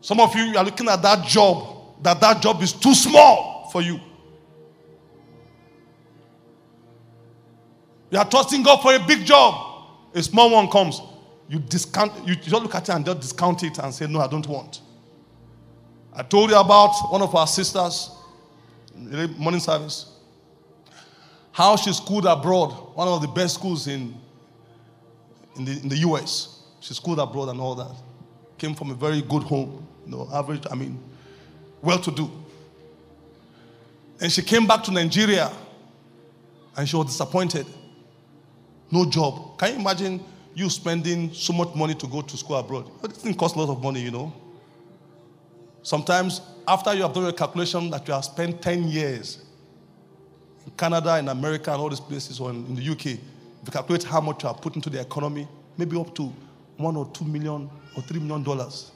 Some 0.00 0.20
of 0.20 0.34
you 0.34 0.56
are 0.56 0.64
looking 0.64 0.88
at 0.88 1.02
that 1.02 1.26
job, 1.26 2.02
that 2.02 2.20
that 2.20 2.42
job 2.42 2.62
is 2.62 2.72
too 2.72 2.94
small 2.94 3.68
for 3.70 3.82
you. 3.82 4.00
You 8.10 8.18
are 8.18 8.28
trusting 8.28 8.62
God 8.62 8.80
for 8.80 8.94
a 8.94 8.98
big 9.06 9.24
job. 9.24 9.86
A 10.14 10.22
small 10.22 10.50
one 10.50 10.68
comes. 10.68 11.00
You 11.48 11.58
discount, 11.58 12.26
you 12.26 12.34
just 12.36 12.50
look 12.50 12.74
at 12.74 12.88
it 12.88 12.94
and 12.94 13.04
just 13.04 13.20
discount 13.20 13.62
it 13.62 13.78
and 13.78 13.92
say, 13.92 14.06
No, 14.06 14.20
I 14.20 14.26
don't 14.26 14.46
want. 14.46 14.80
I 16.14 16.22
told 16.22 16.50
you 16.50 16.56
about 16.56 16.94
one 17.10 17.22
of 17.22 17.34
our 17.34 17.46
sisters, 17.46 18.10
morning 19.38 19.60
service 19.60 20.18
how 21.58 21.74
she 21.74 21.92
schooled 21.92 22.24
abroad, 22.24 22.70
one 22.94 23.08
of 23.08 23.20
the 23.20 23.26
best 23.26 23.54
schools 23.54 23.88
in, 23.88 24.14
in, 25.56 25.64
the, 25.64 25.72
in 25.72 25.88
the 25.88 25.96
US. 26.08 26.62
She 26.78 26.94
schooled 26.94 27.18
abroad 27.18 27.48
and 27.48 27.60
all 27.60 27.74
that. 27.74 27.90
Came 28.58 28.76
from 28.76 28.92
a 28.92 28.94
very 28.94 29.22
good 29.22 29.42
home, 29.42 29.84
you 30.06 30.12
know, 30.12 30.28
average, 30.32 30.62
I 30.70 30.76
mean, 30.76 31.02
well 31.82 31.98
to 31.98 32.12
do. 32.12 32.30
And 34.20 34.30
she 34.30 34.40
came 34.40 34.68
back 34.68 34.84
to 34.84 34.92
Nigeria 34.92 35.50
and 36.76 36.88
she 36.88 36.94
was 36.94 37.06
disappointed. 37.06 37.66
No 38.90 39.04
job. 39.04 39.58
Can 39.58 39.74
you 39.74 39.80
imagine 39.80 40.24
you 40.54 40.70
spending 40.70 41.32
so 41.32 41.52
much 41.52 41.74
money 41.74 41.94
to 41.94 42.06
go 42.06 42.22
to 42.22 42.36
school 42.36 42.56
abroad? 42.56 42.90
It 43.04 43.14
didn't 43.22 43.36
cost 43.38 43.56
a 43.56 43.58
lot 43.60 43.70
of 43.70 43.82
money, 43.82 44.00
you 44.00 44.10
know. 44.10 44.32
Sometimes, 45.82 46.40
after 46.66 46.94
you 46.94 47.02
have 47.02 47.12
done 47.12 47.26
a 47.26 47.32
calculation 47.32 47.90
that 47.90 48.06
you 48.06 48.14
have 48.14 48.24
spent 48.24 48.60
10 48.60 48.84
years 48.88 49.44
in 50.66 50.72
Canada 50.72 51.14
and 51.14 51.28
America 51.28 51.72
and 51.72 51.80
all 51.80 51.88
these 51.88 52.00
places, 52.00 52.40
or 52.40 52.50
in, 52.50 52.66
in 52.66 52.74
the 52.74 52.90
UK, 52.90 53.06
if 53.06 53.66
you 53.66 53.72
calculate 53.72 54.04
how 54.04 54.20
much 54.20 54.42
you 54.42 54.48
are 54.48 54.54
put 54.54 54.74
into 54.74 54.90
the 54.90 55.00
economy, 55.00 55.46
maybe 55.76 55.98
up 55.98 56.14
to 56.14 56.32
one 56.76 56.96
or 56.96 57.06
two 57.12 57.24
million 57.24 57.70
or 57.96 58.02
three 58.02 58.20
million 58.20 58.42
dollars. 58.42 58.92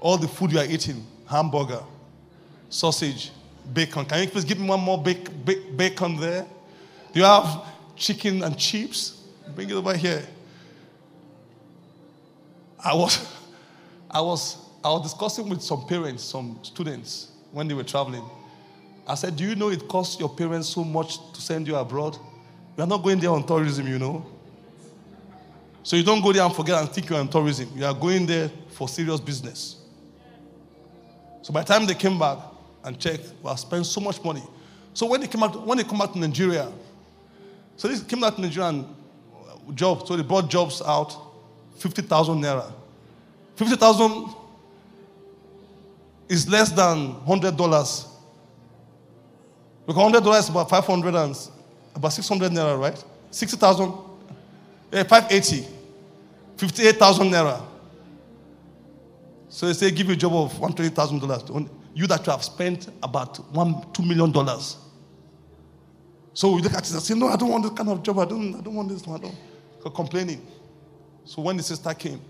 All 0.00 0.18
the 0.18 0.28
food 0.28 0.52
you 0.52 0.58
are 0.58 0.66
eating, 0.66 1.04
hamburger, 1.28 1.82
sausage, 2.68 3.30
bacon. 3.72 4.04
Can 4.04 4.22
you 4.22 4.28
please 4.28 4.44
give 4.44 4.58
me 4.58 4.68
one 4.68 4.80
more 4.80 5.02
bacon 5.02 6.16
there? 6.16 6.46
Do 7.12 7.20
you 7.20 7.24
have 7.24 7.64
chicken 7.96 8.42
and 8.42 8.58
chips? 8.58 9.22
Bring 9.54 9.70
it 9.70 9.74
over 9.74 9.96
here. 9.96 10.26
I 12.82 12.94
was, 12.94 13.26
I 14.10 14.20
was, 14.20 14.56
I 14.84 14.88
was 14.88 15.02
discussing 15.02 15.48
with 15.48 15.62
some 15.62 15.86
parents, 15.86 16.22
some 16.24 16.58
students, 16.62 17.32
when 17.52 17.68
they 17.68 17.74
were 17.74 17.84
traveling. 17.84 18.24
I 19.06 19.14
said, 19.14 19.36
Do 19.36 19.44
you 19.44 19.54
know 19.54 19.70
it 19.70 19.86
costs 19.88 20.18
your 20.18 20.28
parents 20.28 20.68
so 20.68 20.84
much 20.84 21.32
to 21.32 21.40
send 21.40 21.66
you 21.68 21.76
abroad? 21.76 22.16
You 22.76 22.84
are 22.84 22.86
not 22.86 23.02
going 23.02 23.20
there 23.20 23.30
on 23.30 23.46
tourism, 23.46 23.86
you 23.86 23.98
know. 23.98 24.26
So 25.82 25.96
you 25.96 26.02
don't 26.02 26.22
go 26.22 26.32
there 26.32 26.42
and 26.42 26.54
forget 26.54 26.80
and 26.80 26.88
think 26.88 27.10
you're 27.10 27.18
on 27.18 27.28
tourism. 27.28 27.70
You 27.76 27.84
are 27.84 27.94
going 27.94 28.24
there 28.26 28.50
for 28.70 28.88
serious 28.88 29.20
business. 29.20 29.76
So 31.42 31.52
by 31.52 31.60
the 31.62 31.72
time 31.72 31.86
they 31.86 31.94
came 31.94 32.18
back 32.18 32.38
and 32.82 32.98
checked, 32.98 33.34
well, 33.42 33.52
I 33.52 33.56
spent 33.56 33.84
so 33.84 34.00
much 34.00 34.22
money. 34.24 34.42
So 34.94 35.06
when 35.06 35.20
they 35.20 35.26
came 35.26 35.42
back, 35.42 35.54
when 35.54 35.76
they 35.76 35.84
come 35.84 35.98
back 35.98 36.12
to 36.12 36.18
Nigeria, 36.18 36.72
so 37.76 37.88
this 37.88 38.02
came 38.02 38.22
out 38.24 38.36
to 38.36 38.40
Nigeria 38.42 38.68
and 38.68 38.84
uh, 38.84 39.72
jobs. 39.72 40.08
So 40.08 40.16
they 40.16 40.22
brought 40.22 40.48
jobs 40.48 40.82
out, 40.84 41.16
fifty 41.76 42.02
thousand 42.02 42.40
naira. 42.42 42.72
Fifty 43.56 43.76
thousand 43.76 44.34
is 46.28 46.48
less 46.48 46.70
than 46.70 47.12
hundred 47.26 47.56
dollars 47.56 48.06
because 49.86 50.02
hundred 50.02 50.24
dollars 50.24 50.44
is 50.44 50.50
about 50.50 50.70
five 50.70 50.84
hundred 50.84 51.14
and 51.14 51.36
about 51.94 52.12
six 52.12 52.28
hundred 52.28 52.52
naira, 52.52 52.78
right? 52.78 53.04
Sixty 53.30 53.56
thousand, 53.56 53.92
yeah, 54.92 55.02
five 55.02 55.26
eighty, 55.30 55.66
fifty-eight 56.56 56.96
thousand 56.96 57.30
naira. 57.30 57.62
So 59.54 59.66
they 59.66 59.72
say, 59.72 59.92
give 59.92 60.08
you 60.08 60.14
a 60.14 60.16
job 60.16 60.32
of 60.32 60.52
$120,000. 60.54 61.68
You 61.94 62.08
that 62.08 62.26
you 62.26 62.32
have 62.32 62.42
spent 62.42 62.88
about 63.04 63.36
one, 63.54 63.74
$2 63.92 64.04
million. 64.04 64.32
So 66.34 66.52
we 66.52 66.62
look 66.62 66.74
at 66.74 66.80
it 66.80 66.92
and 66.92 67.00
say, 67.00 67.14
no, 67.14 67.28
I 67.28 67.36
don't 67.36 67.48
want 67.48 67.62
this 67.62 67.72
kind 67.72 67.88
of 67.88 68.02
job. 68.02 68.18
I 68.18 68.24
don't, 68.24 68.56
I 68.56 68.60
don't 68.60 68.74
want 68.74 68.88
this 68.88 69.06
one. 69.06 69.20
I 69.20 69.22
don't. 69.22 69.94
Complaining. 69.94 70.44
So 71.24 71.42
when 71.42 71.56
the 71.56 71.62
sister 71.62 71.92
came, 71.94 72.20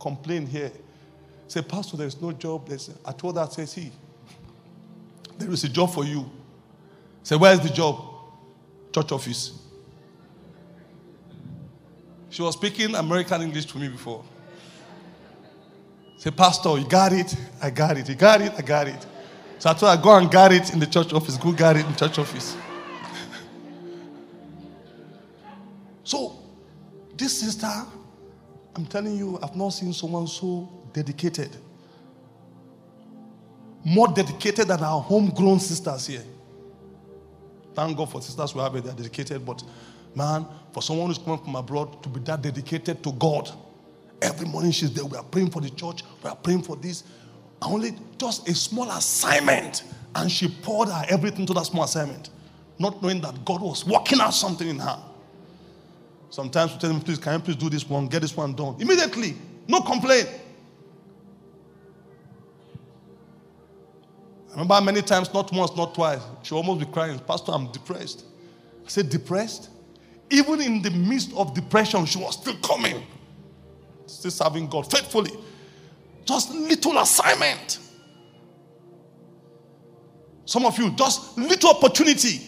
complained 0.00 0.48
here, 0.48 0.72
say, 1.46 1.60
Pastor, 1.60 1.98
there's 1.98 2.20
no 2.20 2.32
job. 2.32 2.66
There's, 2.66 2.90
I 3.04 3.12
told 3.12 3.36
her, 3.36 3.42
I 3.42 3.48
said, 3.48 3.68
see, 3.68 3.92
there 5.36 5.50
is 5.50 5.64
a 5.64 5.68
job 5.68 5.92
for 5.92 6.04
you. 6.04 6.30
Say, 7.22 7.36
where 7.36 7.52
is 7.52 7.60
the 7.60 7.68
job? 7.68 8.02
Church 8.94 9.12
office. 9.12 9.58
She 12.30 12.40
was 12.40 12.54
speaking 12.54 12.94
American 12.94 13.42
English 13.42 13.66
to 13.66 13.78
me 13.78 13.88
before. 13.88 14.24
Say, 16.16 16.30
Pastor, 16.30 16.78
you 16.78 16.88
got 16.88 17.12
it? 17.12 17.36
I 17.60 17.68
got 17.68 17.98
it. 17.98 18.08
You 18.08 18.14
got 18.14 18.40
it? 18.40 18.52
I 18.56 18.62
got 18.62 18.88
it. 18.88 19.06
So 19.58 19.68
I 19.70 19.74
told 19.74 19.96
her, 19.96 20.02
go 20.02 20.16
and 20.16 20.30
get 20.30 20.52
it 20.52 20.72
in 20.72 20.78
the 20.78 20.86
church 20.86 21.12
office. 21.12 21.36
Go 21.36 21.52
get 21.52 21.76
it 21.76 21.84
in 21.84 21.94
church 21.96 22.18
office. 22.18 22.56
So, 26.12 26.38
this 27.16 27.40
sister, 27.40 27.72
I'm 28.76 28.84
telling 28.84 29.16
you, 29.16 29.38
I've 29.42 29.56
not 29.56 29.70
seen 29.70 29.94
someone 29.94 30.26
so 30.26 30.68
dedicated. 30.92 31.56
More 33.82 34.08
dedicated 34.08 34.68
than 34.68 34.80
our 34.80 35.00
homegrown 35.00 35.58
sisters 35.60 36.06
here. 36.06 36.24
Thank 37.74 37.96
God 37.96 38.10
for 38.10 38.20
sisters 38.20 38.52
who 38.52 38.60
have 38.60 38.76
it, 38.76 38.84
they're 38.84 38.92
dedicated, 38.92 39.46
but 39.46 39.62
man, 40.14 40.44
for 40.74 40.82
someone 40.82 41.08
who's 41.08 41.16
coming 41.16 41.38
from 41.38 41.56
abroad 41.56 42.02
to 42.02 42.10
be 42.10 42.20
that 42.20 42.42
dedicated 42.42 43.02
to 43.02 43.12
God, 43.12 43.50
Every 44.22 44.46
morning 44.46 44.70
she's 44.70 44.92
there. 44.92 45.04
We 45.04 45.16
are 45.16 45.24
praying 45.24 45.50
for 45.50 45.60
the 45.60 45.70
church. 45.70 46.04
We 46.22 46.30
are 46.30 46.36
praying 46.36 46.62
for 46.62 46.76
this. 46.76 47.02
Only 47.60 47.92
just 48.18 48.48
a 48.48 48.54
small 48.54 48.88
assignment. 48.90 49.82
And 50.14 50.30
she 50.30 50.48
poured 50.48 50.88
her 50.90 51.04
everything 51.08 51.44
to 51.46 51.54
that 51.54 51.66
small 51.66 51.84
assignment. 51.84 52.30
Not 52.78 53.02
knowing 53.02 53.20
that 53.22 53.44
God 53.44 53.60
was 53.60 53.84
working 53.84 54.20
out 54.20 54.30
something 54.30 54.68
in 54.68 54.78
her. 54.78 54.98
Sometimes 56.32 56.72
we 56.72 56.78
tell 56.78 56.90
them, 56.90 57.00
please, 57.00 57.18
can 57.18 57.34
you 57.34 57.38
please 57.40 57.56
do 57.56 57.68
this 57.68 57.88
one? 57.88 58.08
Get 58.08 58.22
this 58.22 58.36
one 58.36 58.54
done. 58.54 58.76
Immediately. 58.80 59.36
No 59.68 59.82
complaint. 59.82 60.28
I 64.48 64.52
remember 64.52 64.80
many 64.80 65.02
times, 65.02 65.32
not 65.32 65.52
once, 65.52 65.76
not 65.76 65.94
twice, 65.94 66.20
she 66.42 66.54
almost 66.54 66.80
be 66.80 66.86
crying, 66.86 67.18
Pastor, 67.20 67.52
I'm 67.52 67.70
depressed. 67.70 68.24
I 68.84 68.88
said, 68.88 69.08
depressed? 69.08 69.68
Even 70.30 70.60
in 70.60 70.82
the 70.82 70.90
midst 70.90 71.32
of 71.34 71.54
depression, 71.54 72.06
she 72.06 72.18
was 72.18 72.40
still 72.40 72.56
coming 72.56 73.02
still 74.06 74.30
serving 74.30 74.68
God 74.68 74.90
faithfully. 74.90 75.32
Just 76.24 76.50
little 76.50 76.98
assignment. 76.98 77.78
Some 80.44 80.66
of 80.66 80.78
you, 80.78 80.90
just 80.92 81.36
little 81.38 81.70
opportunity. 81.70 82.40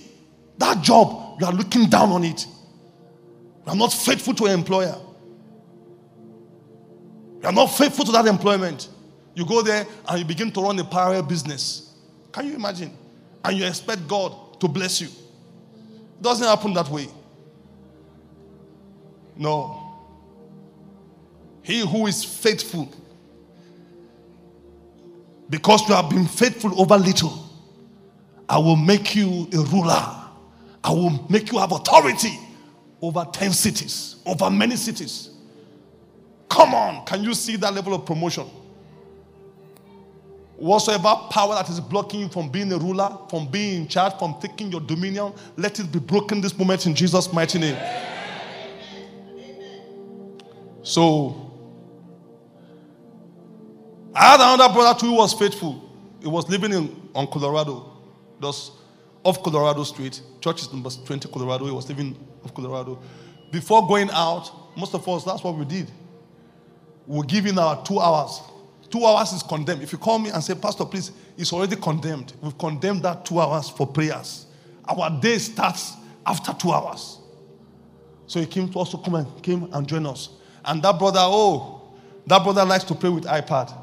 That 0.59 0.83
job, 0.83 1.41
you 1.41 1.47
are 1.47 1.53
looking 1.53 1.89
down 1.89 2.11
on 2.11 2.25
it. 2.25 2.47
You 3.67 3.73
are 3.73 3.77
not 3.77 3.93
faithful 3.93 4.35
to 4.35 4.45
your 4.45 4.53
employer. 4.53 4.97
You 7.41 7.49
are 7.49 7.53
not 7.53 7.67
faithful 7.67 8.05
to 8.05 8.13
that 8.13 8.27
employment. 8.27 8.89
You 9.35 9.47
go 9.47 9.63
there 9.63 9.87
and 10.09 10.19
you 10.19 10.25
begin 10.25 10.51
to 10.53 10.61
run 10.61 10.79
a 10.79 10.85
parallel 10.85 11.23
business. 11.23 11.95
Can 12.33 12.47
you 12.47 12.55
imagine? 12.55 12.97
And 13.45 13.57
you 13.57 13.67
expect 13.67 14.07
God 14.07 14.61
to 14.61 14.69
bless 14.69 15.01
you. 15.01 15.09
It 15.09 16.23
doesn't 16.23 16.47
happen 16.47 16.73
that 16.75 16.89
way. 16.89 17.09
No. 19.37 19.81
He 21.63 21.81
who 21.81 22.07
is 22.07 22.23
faithful, 22.23 22.93
because 25.49 25.89
you 25.89 25.95
have 25.95 26.11
been 26.11 26.27
faithful 26.27 26.81
over 26.81 26.97
little, 26.97 27.41
I 28.49 28.59
will 28.59 28.77
make 28.77 29.15
you 29.17 29.49
a 29.53 29.59
ruler. 29.59 30.23
I 30.83 30.91
will 30.91 31.27
make 31.31 31.51
you 31.51 31.59
have 31.59 31.73
authority 31.73 32.39
over 33.05 33.27
10 33.31 33.53
cities, 33.53 34.17
over 34.25 34.49
many 34.51 34.77
cities. 34.77 35.31
Come 36.49 36.75
on, 36.75 37.05
can 37.05 37.23
you 37.23 37.35
see 37.35 37.57
that 37.57 37.75
level 37.75 37.93
of 37.95 38.07
promotion? 38.07 38.47
Whatsoever 40.57 41.15
power 41.31 41.55
that 41.57 41.69
is 41.69 41.81
blocking 41.81 42.21
you 42.21 42.29
from 42.29 42.49
being 42.49 42.73
a 42.73 42.79
ruler, 42.79 43.19
from 43.29 43.49
being 43.49 43.83
in 43.83 43.89
charge, 43.89 44.15
from 44.19 44.37
taking 44.41 44.71
your 44.71 44.81
dominion, 44.81 45.35
let 45.57 45.79
it 45.81 45.93
be 45.93 45.99
broken 45.99 46.41
this 46.41 46.57
moment 46.57 46.87
in 46.87 46.95
Jesus' 46.95 47.31
mighty 47.33 47.59
name. 47.59 47.77
So, 50.83 51.51
I 54.15 54.31
had 54.31 54.41
another 54.41 54.73
brother 54.73 54.99
who 54.99 55.15
was 55.15 55.35
faithful. 55.35 55.91
He 56.23 56.29
was 56.29 56.49
living 56.49 56.73
in 56.73 57.11
on 57.15 57.27
Colorado, 57.27 57.93
just 58.41 58.73
off 59.25 59.43
Colorado 59.43 59.83
Street. 59.83 60.23
Church 60.41 60.63
is 60.63 60.73
number 60.73 60.91
20 60.91 61.29
Colorado. 61.29 61.67
He 61.67 61.73
was 61.73 61.89
living 61.89 62.17
off 62.45 62.55
Colorado. 62.55 62.99
Before 63.51 63.87
going 63.87 64.11
out, 64.11 64.77
most 64.77 64.95
of 64.95 65.09
us, 65.09 65.25
that's 65.25 65.43
what 65.43 65.57
we 65.57 65.65
did. 65.65 65.91
We'll 67.07 67.23
give 67.23 67.47
in 67.47 67.59
our 67.59 67.83
two 67.85 68.01
hours. 68.01 68.41
Two 68.91 69.05
hours 69.05 69.33
is 69.33 69.43
condemned. 69.43 69.83
If 69.83 69.93
you 69.93 69.99
call 69.99 70.19
me 70.19 70.31
and 70.31 70.43
say, 70.43 70.55
Pastor, 70.55 70.85
please, 70.85 71.13
it's 71.37 71.53
already 71.53 71.77
condemned. 71.77 72.33
We've 72.41 72.57
condemned 72.57 73.03
that 73.03 73.25
two 73.25 73.41
hours 73.41 73.69
for 73.69 73.87
prayers. 73.87 74.47
Our 74.89 75.11
day 75.21 75.39
starts 75.39 75.95
after 76.27 76.53
two 76.55 76.71
hours. 76.71 77.19
So 78.27 78.41
he 78.41 78.47
came 78.47 78.69
to 78.71 78.79
also 78.79 78.99
come 78.99 79.17
and 79.17 79.43
came 79.43 79.69
and 79.73 79.87
join 79.87 80.07
us. 80.07 80.31
And 80.65 80.83
that 80.83 80.99
brother, 80.99 81.21
oh, 81.21 81.95
that 82.27 82.43
brother 82.43 82.65
likes 82.65 82.85
to 82.85 82.95
pray 82.95 83.11
with 83.11 83.25
iPad. 83.25 83.77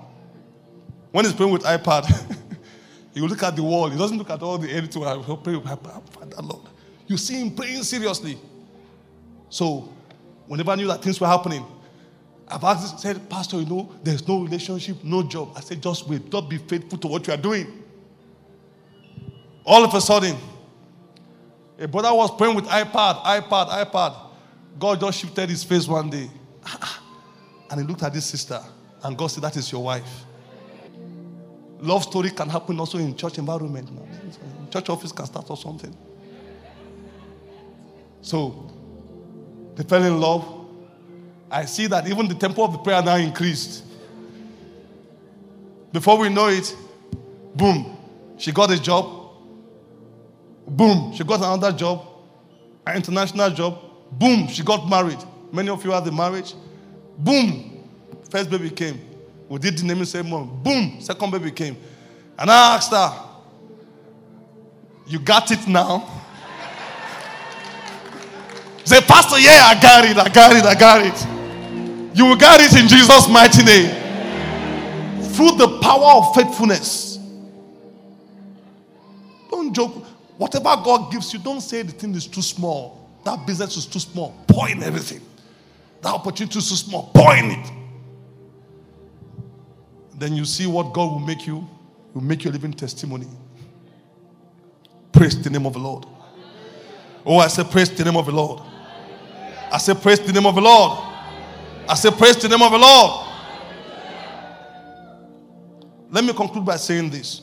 When 1.12 1.26
he's 1.26 1.34
praying 1.34 1.52
with 1.52 1.63
iPad, 1.63 2.06
he 3.13 3.21
will 3.21 3.30
look 3.30 3.43
at 3.43 3.56
the 3.56 3.63
wall. 3.63 3.89
He 3.89 3.97
doesn't 3.97 4.17
look 4.17 4.30
at 4.30 4.41
all 4.41 4.58
the 4.58 4.71
editing. 4.71 5.04
I 5.04 5.15
will 5.15 5.38
pray 5.38 5.56
with 5.56 5.65
iPad. 5.65 6.10
Father, 6.10 6.41
Lord. 6.41 6.67
You 7.08 7.17
see 7.17 7.41
him 7.41 7.52
praying 7.54 7.84
seriously. 7.84 8.38
So, 9.51 9.89
whenever 10.47 10.71
I 10.71 10.75
knew 10.75 10.87
that 10.87 11.03
things 11.03 11.19
were 11.19 11.27
happening, 11.27 11.65
I've 12.47 12.63
asked, 12.63 12.99
said, 13.01 13.29
Pastor, 13.29 13.57
you 13.57 13.65
know, 13.65 13.93
there's 14.01 14.25
no 14.25 14.41
relationship, 14.41 15.03
no 15.03 15.23
job. 15.23 15.51
I 15.57 15.59
said, 15.59 15.83
just 15.83 16.07
wait. 16.07 16.29
Don't 16.29 16.49
be 16.49 16.57
faithful 16.57 16.97
to 16.99 17.07
what 17.07 17.27
you 17.27 17.33
are 17.33 17.37
doing. 17.37 17.83
All 19.65 19.83
of 19.83 19.93
a 19.93 19.99
sudden, 20.01 20.37
a 21.77 21.87
brother 21.87 22.13
was 22.13 22.35
praying 22.35 22.55
with 22.55 22.65
iPad, 22.65 23.21
iPad, 23.23 23.85
iPad. 23.85 24.17
God 24.79 25.01
just 25.01 25.19
shifted 25.19 25.49
his 25.49 25.63
face 25.63 25.87
one 25.87 26.09
day. 26.09 26.29
And 27.69 27.79
he 27.79 27.87
looked 27.87 28.03
at 28.03 28.13
this 28.13 28.25
sister, 28.25 28.61
and 29.01 29.17
God 29.17 29.27
said, 29.27 29.43
That 29.43 29.55
is 29.55 29.71
your 29.71 29.81
wife. 29.81 30.25
Love 31.79 32.03
story 32.03 32.29
can 32.29 32.49
happen 32.49 32.77
also 32.77 32.97
in 32.97 33.15
church 33.15 33.37
environment. 33.37 33.89
Church 34.69 34.89
office 34.89 35.13
can 35.13 35.25
start 35.25 35.49
or 35.49 35.55
something. 35.55 35.95
So 38.21 38.69
they 39.82 39.88
fell 39.88 40.04
in 40.04 40.20
love. 40.20 40.46
I 41.50 41.65
see 41.65 41.88
that 41.88 42.08
even 42.08 42.28
the 42.28 42.36
tempo 42.36 42.63
of 42.63 42.74
the 42.74 42.78
prayer 42.78 43.02
now 43.02 43.15
increased. 43.15 43.84
Before 45.91 46.20
we 46.20 46.30
know 46.30 46.50
it, 46.50 46.76
boom, 47.56 47.98
she 48.38 48.52
got 48.52 48.70
a 48.70 48.80
job. 48.80 49.32
Boom, 50.67 51.12
she 51.13 51.24
got 51.24 51.39
another 51.39 51.76
job, 51.76 52.06
an 52.86 52.98
international 52.98 53.50
job. 53.50 53.80
Boom, 54.12 54.48
she 54.50 54.62
got 54.62 54.88
married. 54.88 55.17
Many 55.52 55.70
of 55.70 55.84
you 55.84 55.89
had 55.89 56.06
the 56.06 56.12
marriage. 56.12 56.54
Boom, 57.17 57.84
first 58.30 58.52
baby 58.52 58.70
came. 58.70 59.02
We 59.50 59.58
did 59.58 59.80
the 59.80 59.86
naming 59.86 60.06
ceremony. 60.06 60.48
Boom, 60.62 60.98
second 61.02 61.32
baby 61.32 61.50
came. 61.50 61.76
And 62.38 62.52
I 62.52 62.76
asked 62.76 62.91
her, 62.91 63.13
You 65.08 65.17
got 65.17 65.50
it 65.50 65.67
now? 65.67 66.20
Say, 68.84 69.02
Pastor, 69.02 69.39
yeah, 69.39 69.70
I 69.70 69.80
got 69.82 70.06
it, 70.06 70.17
I 70.17 70.30
got 70.30 70.56
it, 70.56 70.65
I 70.65 70.76
got 70.76 71.06
it. 71.06 72.17
You 72.17 72.26
will 72.26 72.36
get 72.36 72.60
it 72.60 72.80
in 72.80 72.88
Jesus' 72.88 73.30
mighty 73.30 73.63
name. 73.63 73.89
Through 75.34 75.58
the 75.58 75.80
power 75.82 76.17
of 76.17 76.36
faithfulness. 76.36 77.17
Don't 79.50 79.74
joke. 79.74 80.06
Whatever 80.38 80.76
God 80.84 81.12
gives 81.12 81.32
you, 81.34 81.39
don't 81.39 81.62
say 81.62 81.84
the 81.84 81.91
thing 81.91 82.15
is 82.15 82.28
too 82.28 82.41
small. 82.41 83.10
That 83.24 83.46
business 83.46 83.78
is 83.78 83.86
too 83.86 84.00
small. 84.00 84.36
Point 84.48 84.78
in 84.78 84.84
everything. 84.84 85.22
That 86.02 86.10
opportunity 86.10 86.58
is 86.58 86.70
too 86.70 86.76
small. 86.76 87.12
Point 87.13 87.52
it 87.52 87.72
then 90.22 90.36
you 90.36 90.46
see 90.46 90.67
what 90.67 90.94
God 90.94 91.12
will 91.12 91.20
make 91.20 91.48
you. 91.48 91.67
Will 92.13 92.22
make 92.22 92.46
you 92.46 92.52
a 92.52 92.54
living 92.54 92.74
testimony. 92.74 93.26
Praise 95.12 95.41
the 95.41 95.50
name 95.50 95.65
of 95.65 95.74
the 95.74 95.80
Lord. 95.80 96.06
Oh, 97.25 97.38
I 97.38 97.47
say, 97.47 97.63
praise 97.63 97.89
the 97.89 98.03
name 98.03 98.17
of 98.17 98.25
the 98.25 98.31
Lord. 98.31 98.62
I 99.71 99.77
say, 99.77 99.93
praise 99.93 100.19
the 100.19 100.34
name 100.34 100.45
of 100.45 100.55
the 100.55 100.62
Lord. 100.62 100.99
I 101.88 101.95
say, 101.95 102.12
praise 102.12 102.38
the 102.38 102.49
name 102.49 102.62
of 102.62 102.71
the 102.71 102.77
Lord. 102.77 103.27
Let 106.10 106.23
me 106.25 106.34
conclude 106.34 106.65
by 106.65 106.75
saying 106.75 107.10
this. 107.10 107.41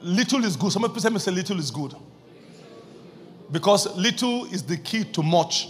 Little 0.00 0.44
is 0.44 0.56
good. 0.56 0.72
Some 0.72 0.82
people 0.82 1.00
say 1.00 1.30
little 1.30 1.58
is 1.58 1.70
good. 1.70 1.94
Because 3.50 3.96
little 3.96 4.46
is 4.46 4.62
the 4.62 4.76
key 4.76 5.04
to 5.04 5.22
much. 5.22 5.68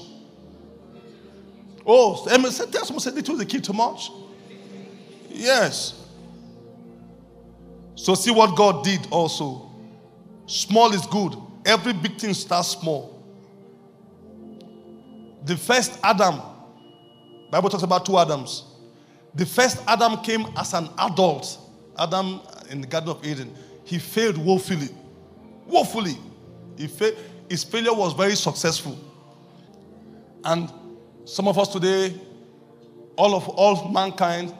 Oh, 1.86 2.24
tell 2.26 2.84
someone 2.84 3.00
say 3.00 3.10
little 3.10 3.34
is 3.34 3.40
the 3.40 3.46
key 3.46 3.60
to 3.60 3.72
much. 3.72 4.10
Yes. 5.30 6.01
So 8.02 8.16
see 8.16 8.32
what 8.32 8.56
God 8.56 8.82
did 8.82 9.06
also. 9.12 9.70
Small 10.46 10.92
is 10.92 11.06
good. 11.06 11.36
Every 11.64 11.92
big 11.92 12.18
thing 12.18 12.34
starts 12.34 12.70
small. 12.70 13.22
The 15.44 15.56
first 15.56 16.00
Adam, 16.02 16.40
Bible 17.48 17.70
talks 17.70 17.84
about 17.84 18.04
two 18.04 18.18
Adams. 18.18 18.64
The 19.36 19.46
first 19.46 19.80
Adam 19.86 20.16
came 20.16 20.46
as 20.56 20.74
an 20.74 20.88
adult. 20.98 21.56
Adam 21.96 22.40
in 22.70 22.80
the 22.80 22.88
Garden 22.88 23.10
of 23.10 23.24
Eden. 23.24 23.54
He 23.84 24.00
failed 24.00 24.36
woefully. 24.36 24.88
Woefully. 25.68 26.18
He 26.76 26.88
his 27.48 27.62
failure 27.62 27.94
was 27.94 28.14
very 28.14 28.34
successful. 28.34 28.98
And 30.42 30.72
some 31.24 31.46
of 31.46 31.56
us 31.56 31.68
today, 31.68 32.20
all 33.14 33.36
of 33.36 33.48
all 33.50 33.88
mankind, 33.92 34.52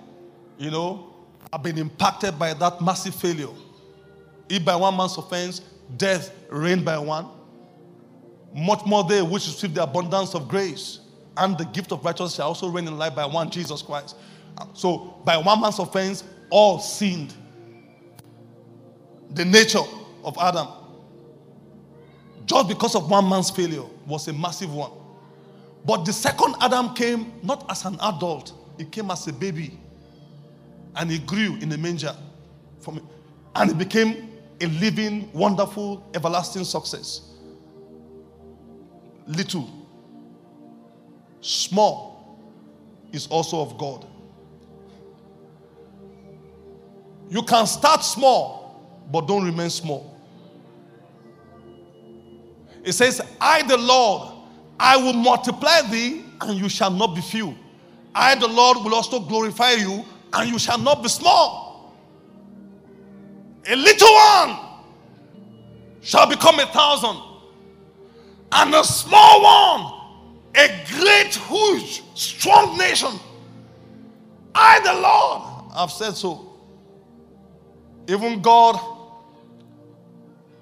you 0.59 0.71
know, 0.71 1.12
have 1.53 1.63
been 1.63 1.79
impacted 1.79 2.39
by 2.39 2.55
that 2.55 2.81
massive 2.81 3.15
failure. 3.15 3.49
If 4.49 4.65
by 4.65 4.75
one 4.75 4.97
man's 4.97 5.17
offense, 5.19 5.61
death 5.97 6.33
reigned 6.49 6.85
by 6.85 6.99
one, 6.99 7.27
much 8.55 8.85
more 8.87 9.05
they 9.05 9.23
which 9.23 9.47
receive 9.47 9.75
the 9.75 9.83
abundance 9.83 10.35
of 10.35 10.49
grace 10.49 11.01
and 11.37 11.57
the 11.57 11.65
gift 11.67 11.93
of 11.93 12.05
righteousness 12.05 12.35
shall 12.37 12.49
also 12.49 12.69
reign 12.69 12.87
in 12.87 12.99
life 12.99 13.15
by 13.15 13.27
one, 13.27 13.51
Jesus 13.51 13.83
Christ. 13.83 14.17
So, 14.75 15.21
by 15.25 15.37
one 15.39 15.61
man's 15.61 15.79
offense, 15.79 16.25
all 16.51 16.79
sinned. 16.79 17.35
The 19.31 19.45
nature 19.45 19.81
of 20.25 20.37
Adam, 20.39 20.69
just 22.45 22.69
because 22.69 22.95
of 22.95 23.11
one 23.11 23.29
man's 23.29 23.51
failure, 23.51 23.85
was 24.07 24.29
a 24.29 24.33
massive 24.33 24.75
one. 24.75 24.91
But 25.87 26.05
the 26.05 26.13
second 26.13 26.55
Adam 26.61 26.95
came 26.95 27.33
not 27.43 27.65
as 27.71 27.85
an 27.87 27.97
adult, 28.03 28.53
he 28.77 28.85
came 28.85 29.11
as 29.11 29.27
a 29.27 29.33
baby. 29.33 29.79
And 30.97 31.11
he 31.11 31.19
grew 31.19 31.57
in 31.57 31.69
the 31.69 31.79
manger. 31.79 32.15
From, 32.81 33.07
and 33.55 33.71
he 33.71 33.77
became 33.77 34.31
a 34.61 34.67
living, 34.67 35.31
wonderful, 35.33 36.07
everlasting 36.15 36.65
success. 36.65 37.23
Little, 39.27 39.69
small 41.41 42.39
is 43.13 43.27
also 43.27 43.61
of 43.61 43.79
God. 43.79 44.07
You 47.29 47.43
can 47.43 47.67
start 47.67 48.05
small, 48.05 49.07
but 49.11 49.27
don't 49.27 49.45
remain 49.45 49.71
small. 49.71 50.21
It 52.85 52.93
says, 52.93 53.23
I, 53.41 53.63
the 53.63 53.77
Lord, 53.77 54.33
I 54.79 54.97
will 54.97 55.13
multiply 55.13 55.83
thee, 55.83 56.25
and 56.41 56.59
you 56.59 56.69
shall 56.69 56.91
not 56.91 57.15
be 57.15 57.21
few. 57.21 57.57
I, 58.15 58.35
the 58.35 58.49
Lord, 58.49 58.79
will 58.85 58.95
also 58.95 59.21
glorify 59.21 59.73
you, 59.73 60.05
and 60.33 60.51
you 60.51 60.59
shall 60.59 60.79
not 60.79 61.03
be 61.03 61.09
small. 61.09 61.95
A 63.67 63.77
little 63.77 64.13
one 64.13 64.59
shall 66.01 66.29
become 66.29 66.59
a 66.59 66.67
thousand, 66.67 67.17
and 68.51 68.75
a 68.75 68.85
small 68.85 69.43
one, 69.43 70.01
a 70.57 70.69
great, 70.91 71.35
huge, 71.35 72.03
strong 72.15 72.77
nation. 72.77 73.21
I, 74.55 74.81
the 74.81 75.01
Lord, 75.01 75.73
have 75.77 75.91
said 75.91 76.13
so. 76.13 76.49
Even 78.09 78.43
God, 78.43 78.77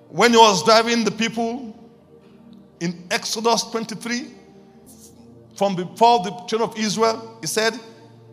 when 0.09 0.33
He 0.33 0.37
was 0.37 0.63
driving 0.65 1.05
the 1.05 1.11
people 1.11 1.75
in 2.81 3.03
Exodus 3.11 3.65
23, 3.65 4.27
from 5.57 5.75
before 5.75 6.23
the 6.23 6.31
children 6.47 6.71
of 6.71 6.79
Israel, 6.79 7.39
He 7.41 7.47
said, 7.47 7.79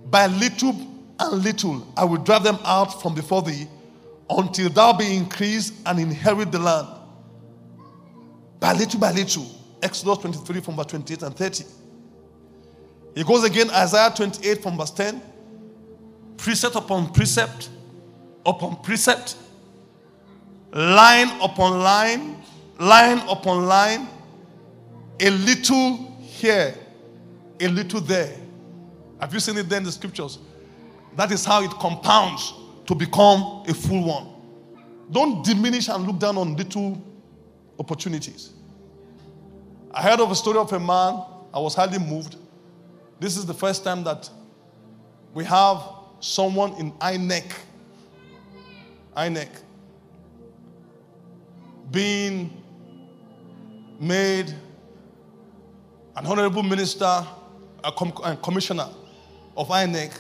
By 0.10 0.28
little 0.28 0.97
and 1.20 1.44
little 1.44 1.88
I 1.96 2.04
will 2.04 2.18
drive 2.18 2.44
them 2.44 2.60
out 2.64 3.02
from 3.02 3.16
before 3.16 3.42
thee 3.42 3.68
until 4.30 4.70
thou 4.70 4.94
be 4.94 5.16
increased 5.16 5.74
and 5.86 6.00
inherit 6.00 6.52
the 6.52 6.60
land. 6.60 6.88
By 8.60 8.74
little 8.74 9.00
by 9.00 9.12
little. 9.12 9.46
Exodus 9.82 10.18
23 10.18 10.62
from 10.62 10.76
verse 10.76 10.88
28 10.88 11.22
and 11.22 11.36
30. 11.36 11.64
He 13.16 13.24
goes 13.24 13.44
again, 13.44 13.70
Isaiah 13.70 14.12
28 14.16 14.62
from 14.62 14.78
verse 14.78 14.92
10. 14.92 15.22
Precept 16.38 16.76
upon 16.76 17.14
precept 17.14 17.70
upon 18.48 18.78
precept, 18.78 19.36
line 20.72 21.30
upon 21.42 21.80
line, 21.80 22.38
line 22.80 23.20
upon 23.28 23.66
line, 23.66 24.08
a 25.20 25.30
little 25.30 26.18
here, 26.22 26.74
a 27.60 27.68
little 27.68 28.00
there. 28.00 28.36
Have 29.20 29.34
you 29.34 29.40
seen 29.40 29.58
it 29.58 29.68
there 29.68 29.80
in 29.80 29.84
the 29.84 29.92
scriptures? 29.92 30.40
That 31.18 31.32
is 31.32 31.44
how 31.44 31.64
it 31.64 31.72
compounds 31.72 32.54
to 32.86 32.94
become 32.94 33.64
a 33.68 33.74
full 33.74 34.04
one. 34.06 34.28
Don't 35.12 35.44
diminish 35.44 35.90
and 35.90 36.06
look 36.06 36.20
down 36.20 36.38
on 36.38 36.56
little 36.56 37.04
opportunities. 37.80 38.52
I 39.92 40.04
heard 40.04 40.20
of 40.20 40.30
a 40.30 40.36
story 40.36 40.60
of 40.60 40.72
a 40.72 40.80
man, 40.80 41.24
I 41.52 41.60
was 41.60 41.74
highly 41.74 41.98
moved. 41.98 42.36
This 43.20 43.36
is 43.36 43.48
the 43.48 43.54
first 43.54 43.84
time 43.84 44.04
that 44.04 44.30
we 45.34 45.44
have 45.46 45.82
someone 46.20 46.74
in 46.74 46.92
INEC 46.94 47.52
INEC 49.16 49.50
being 51.90 52.62
made 54.00 54.54
an 56.16 56.28
honorable 56.28 56.62
minister 56.62 57.26
and 57.84 58.42
commissioner 58.44 58.88
of 59.56 59.68
INEC 59.70 60.12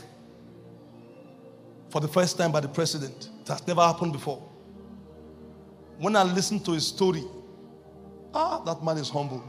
for 1.89 2.01
the 2.01 2.07
first 2.07 2.37
time 2.37 2.51
by 2.51 2.59
the 2.59 2.67
president. 2.67 3.29
It 3.41 3.47
has 3.47 3.65
never 3.67 3.81
happened 3.81 4.13
before. 4.13 4.41
When 5.99 6.15
I 6.15 6.23
listened 6.23 6.65
to 6.65 6.73
his 6.73 6.87
story, 6.87 7.23
ah, 8.33 8.59
that 8.63 8.83
man 8.83 8.97
is 8.97 9.09
humble. 9.09 9.43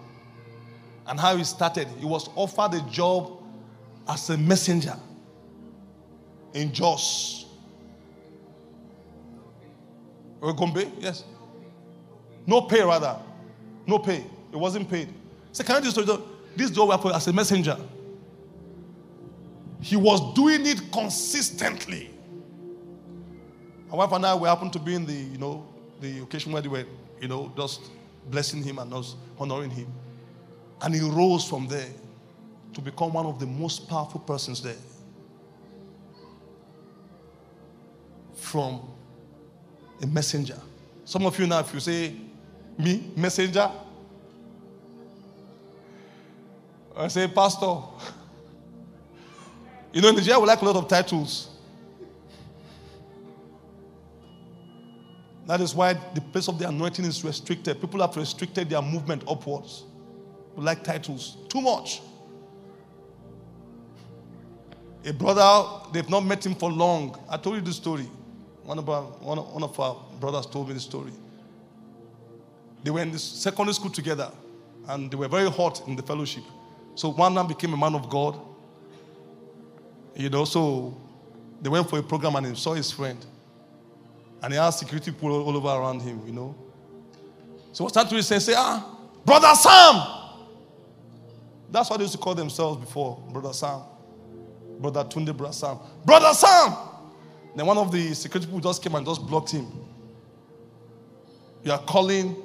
And 1.06 1.18
how 1.18 1.36
he 1.36 1.44
started, 1.44 1.88
he 1.98 2.06
was 2.06 2.28
offered 2.34 2.74
a 2.74 2.80
job 2.90 3.42
as 4.06 4.30
a 4.30 4.36
messenger 4.36 4.96
in 6.54 6.72
Jos. 6.72 7.46
Gombe? 10.40 10.92
Yes. 10.98 11.24
No 12.46 12.62
pay, 12.62 12.82
rather. 12.82 13.18
No 13.86 13.98
pay. 13.98 14.24
It 14.52 14.56
wasn't 14.56 14.88
paid. 14.88 15.08
So, 15.52 15.64
can 15.64 15.76
I 15.76 15.80
just 15.80 15.98
this 16.56 16.70
job 16.70 17.06
as 17.14 17.26
a 17.26 17.32
messenger? 17.32 17.76
He 19.80 19.96
was 19.96 20.34
doing 20.34 20.66
it 20.66 20.90
consistently. 20.92 22.10
My 23.90 23.96
wife 23.96 24.12
and 24.12 24.26
I 24.26 24.34
we 24.34 24.48
happened 24.48 24.72
to 24.74 24.78
be 24.78 24.94
in 24.94 25.06
the, 25.06 25.14
you 25.14 25.38
know, 25.38 25.66
the 26.00 26.20
occasion 26.20 26.52
where 26.52 26.60
they 26.60 26.68
were, 26.68 26.84
you 27.20 27.28
know, 27.28 27.52
just 27.56 27.90
blessing 28.30 28.62
him 28.62 28.78
and 28.78 28.92
us 28.92 29.16
honoring 29.38 29.70
him. 29.70 29.92
And 30.82 30.94
he 30.94 31.00
rose 31.00 31.48
from 31.48 31.66
there 31.66 31.88
to 32.74 32.80
become 32.80 33.12
one 33.12 33.26
of 33.26 33.40
the 33.40 33.46
most 33.46 33.88
powerful 33.88 34.20
persons 34.20 34.62
there. 34.62 34.76
From 38.34 38.82
a 40.02 40.06
messenger. 40.06 40.58
Some 41.04 41.24
of 41.26 41.38
you 41.38 41.46
now, 41.46 41.60
if 41.60 41.72
you 41.72 41.80
say, 41.80 42.14
me, 42.76 43.10
messenger, 43.16 43.70
I 46.96 47.08
say, 47.08 47.28
pastor. 47.28 47.76
You 49.90 50.02
know, 50.02 50.10
in 50.10 50.16
Nigeria, 50.16 50.38
we 50.38 50.46
like 50.46 50.60
a 50.60 50.64
lot 50.66 50.76
of 50.76 50.86
titles. 50.86 51.48
That 55.48 55.62
is 55.62 55.74
why 55.74 55.94
the 55.94 56.20
place 56.20 56.46
of 56.46 56.58
the 56.58 56.68
anointing 56.68 57.06
is 57.06 57.24
restricted. 57.24 57.80
People 57.80 58.02
have 58.02 58.14
restricted 58.18 58.68
their 58.68 58.82
movement 58.82 59.24
upwards. 59.26 59.84
We 60.54 60.62
like 60.62 60.84
titles 60.84 61.38
too 61.48 61.62
much. 61.62 62.02
A 65.06 65.12
brother, 65.14 65.88
they've 65.90 66.10
not 66.10 66.26
met 66.26 66.44
him 66.44 66.54
for 66.54 66.70
long. 66.70 67.18
I 67.30 67.38
told 67.38 67.56
you 67.56 67.62
the 67.62 67.72
story. 67.72 68.04
One 68.62 68.78
of 68.78 68.90
our, 68.90 69.04
one, 69.04 69.38
one 69.38 69.62
of 69.62 69.80
our 69.80 69.96
brothers 70.20 70.44
told 70.44 70.68
me 70.68 70.74
the 70.74 70.80
story. 70.80 71.12
They 72.84 72.90
were 72.90 73.00
in 73.00 73.10
the 73.10 73.18
secondary 73.18 73.72
school 73.72 73.90
together 73.90 74.30
and 74.86 75.10
they 75.10 75.16
were 75.16 75.28
very 75.28 75.50
hot 75.50 75.82
in 75.88 75.96
the 75.96 76.02
fellowship. 76.02 76.44
So 76.94 77.10
one 77.10 77.32
man 77.32 77.46
became 77.46 77.72
a 77.72 77.76
man 77.78 77.94
of 77.94 78.10
God. 78.10 78.38
You 80.14 80.28
know, 80.28 80.44
so 80.44 80.94
they 81.62 81.70
went 81.70 81.88
for 81.88 81.98
a 81.98 82.02
program 82.02 82.36
and 82.36 82.48
he 82.48 82.54
saw 82.54 82.74
his 82.74 82.92
friend. 82.92 83.24
And 84.42 84.52
he 84.52 84.58
has 84.58 84.78
security 84.78 85.10
people 85.10 85.42
all 85.42 85.56
over 85.56 85.68
around 85.68 86.00
him, 86.00 86.22
you 86.26 86.32
know. 86.32 86.54
So 87.72 87.86
that 87.88 88.08
to 88.08 88.22
say, 88.22 88.38
say, 88.38 88.54
ah, 88.56 88.96
Brother 89.24 89.54
Sam. 89.54 90.18
That's 91.70 91.90
what 91.90 91.98
they 91.98 92.04
used 92.04 92.14
to 92.14 92.18
call 92.18 92.34
themselves 92.34 92.78
before, 92.80 93.22
Brother 93.30 93.52
Sam. 93.52 93.82
Brother 94.80 95.04
Tunde, 95.04 95.36
Brother 95.36 95.52
Sam. 95.52 95.78
Brother 96.04 96.32
Sam! 96.32 96.76
Then 97.54 97.66
one 97.66 97.76
of 97.76 97.90
the 97.92 98.14
security 98.14 98.46
people 98.46 98.60
just 98.60 98.82
came 98.82 98.94
and 98.94 99.04
just 99.04 99.26
blocked 99.26 99.50
him. 99.50 99.66
You 101.62 101.72
are 101.72 101.78
calling 101.78 102.36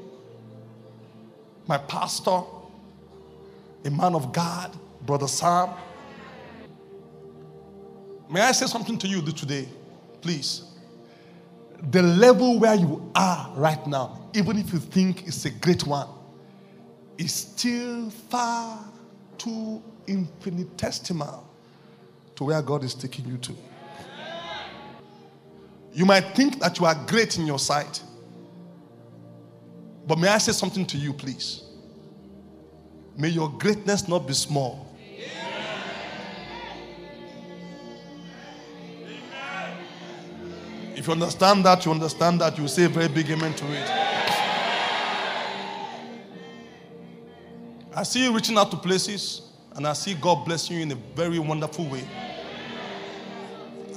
my 1.68 1.78
pastor, 1.78 2.42
a 3.86 3.90
man 3.90 4.16
of 4.16 4.34
God, 4.34 4.76
Brother 5.06 5.28
Sam. 5.28 5.70
May 8.30 8.42
I 8.42 8.52
say 8.52 8.66
something 8.66 8.98
to 8.98 9.08
you 9.08 9.22
today, 9.22 9.68
please? 10.22 10.73
The 11.92 12.02
level 12.02 12.60
where 12.60 12.76
you 12.76 13.12
are 13.16 13.52
right 13.56 13.86
now, 13.88 14.30
even 14.34 14.58
if 14.58 14.72
you 14.72 14.80
think 14.80 15.28
it's 15.28 15.46
a 15.46 15.50
great 15.50 15.86
one, 15.86 16.08
is 17.18 17.34
still 17.34 18.10
far 18.10 18.84
too 19.38 19.82
infinitesimal 20.08 21.48
to 22.36 22.44
where 22.46 22.62
God 22.62 22.84
is 22.84 22.94
taking 22.94 23.28
you 23.28 23.38
to. 23.38 23.54
You 25.94 26.06
might 26.06 26.36
think 26.36 26.60
that 26.60 26.80
you 26.80 26.86
are 26.86 26.96
great 27.06 27.38
in 27.38 27.46
your 27.46 27.60
sight. 27.60 28.02
But 30.08 30.18
may 30.18 30.30
I 30.30 30.38
say 30.40 30.52
something 30.52 30.86
to 30.88 30.98
you, 30.98 31.14
please? 31.14 31.64
May 33.16 33.30
your 33.30 33.50
greatness 33.50 34.08
not 34.08 34.28
be 34.28 34.34
small. 34.34 34.93
If 41.04 41.08
you 41.08 41.14
understand 41.16 41.66
that, 41.66 41.86
you 41.86 41.92
understand 41.92 42.40
that, 42.40 42.58
you 42.58 42.66
say 42.66 42.86
a 42.86 42.88
very 42.88 43.10
big 43.10 43.30
amen 43.30 43.54
to 43.56 43.66
it. 43.74 43.90
I 47.94 48.04
see 48.04 48.24
you 48.24 48.34
reaching 48.34 48.58
out 48.58 48.72
to 48.72 48.78
places, 48.78 49.42
and 49.76 49.86
I 49.86 49.92
see 49.92 50.14
God 50.14 50.46
blessing 50.46 50.78
you 50.78 50.84
in 50.84 50.92
a 50.94 50.98
very 51.14 51.40
wonderful 51.40 51.90
way. 51.90 52.08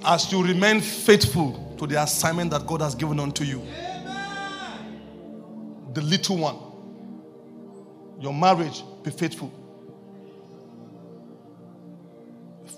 As 0.05 0.33
you 0.33 0.43
remain 0.43 0.81
faithful 0.81 1.77
to 1.79 1.87
the 1.87 2.03
assignment 2.03 2.51
that 2.51 2.67
God 2.67 2.81
has 2.81 2.97
given 2.97 3.21
unto 3.21 3.45
you, 3.45 3.63
the 5.95 6.03
little 6.03 6.39
one, 6.39 6.57
your 8.21 8.35
marriage, 8.35 8.83
be 9.05 9.13
faithful. 9.13 9.53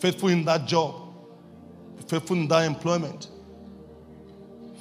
Faithful 0.00 0.28
in 0.28 0.44
that 0.44 0.66
job, 0.66 1.14
faithful 2.06 2.36
in 2.36 2.46
that 2.48 2.66
employment, 2.66 3.28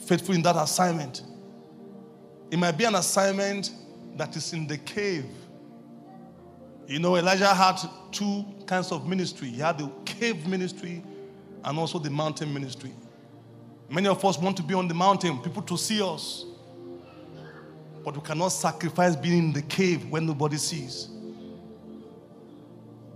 faithful 0.07 0.33
in 0.33 0.41
that 0.43 0.55
assignment. 0.55 1.23
It 2.49 2.57
might 2.57 2.77
be 2.77 2.85
an 2.85 2.95
assignment 2.95 3.71
that 4.15 4.35
is 4.35 4.53
in 4.53 4.65
the 4.67 4.77
cave. 4.77 5.25
You 6.87 6.99
know, 6.99 7.17
Elijah 7.17 7.53
had 7.53 7.77
two 8.11 8.45
kinds 8.65 8.91
of 8.91 9.07
ministry. 9.07 9.49
He 9.49 9.59
had 9.59 9.77
the 9.77 9.91
cave 10.05 10.47
ministry 10.47 11.03
and 11.63 11.77
also 11.77 11.99
the 11.99 12.09
mountain 12.09 12.53
ministry. 12.53 12.93
Many 13.89 14.07
of 14.07 14.23
us 14.23 14.37
want 14.37 14.55
to 14.57 14.63
be 14.63 14.73
on 14.73 14.87
the 14.87 14.93
mountain, 14.93 15.39
people 15.39 15.61
to 15.63 15.77
see 15.77 16.01
us. 16.01 16.45
But 18.03 18.15
we 18.15 18.21
cannot 18.21 18.49
sacrifice 18.49 19.17
being 19.17 19.37
in 19.37 19.53
the 19.53 19.61
cave 19.61 20.09
when 20.09 20.25
nobody 20.25 20.55
sees. 20.55 21.09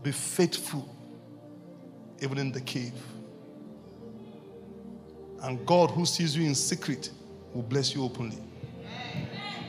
Be 0.03 0.11
faithful, 0.11 0.93
even 2.19 2.37
in 2.37 2.51
the 2.51 2.59
cave. 2.59 2.93
And 5.43 5.65
God, 5.65 5.89
who 5.91 6.05
sees 6.05 6.35
you 6.37 6.45
in 6.45 6.53
secret, 6.53 7.09
will 7.53 7.63
bless 7.63 7.95
you 7.95 8.03
openly. 8.03 8.37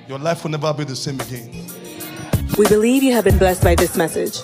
Your 0.06 0.18
life 0.18 0.44
will 0.44 0.50
never 0.50 0.74
be 0.74 0.84
the 0.84 0.94
same 0.96 1.18
again. 1.20 1.66
We 2.58 2.68
believe 2.68 3.02
you 3.02 3.14
have 3.14 3.24
been 3.24 3.38
blessed 3.38 3.64
by 3.64 3.74
this 3.74 3.96
message. 3.96 4.42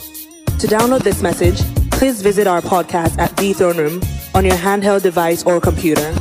To 0.59 0.67
download 0.67 1.03
this 1.03 1.21
message, 1.21 1.61
please 1.91 2.23
visit 2.23 2.47
our 2.47 2.63
podcast 2.63 3.19
at 3.19 3.37
The 3.37 3.53
Throne 3.53 3.77
Room 3.77 4.01
on 4.35 4.47
your 4.47 4.57
handheld 4.57 5.03
device 5.03 5.45
or 5.45 5.61
computer. 5.61 6.15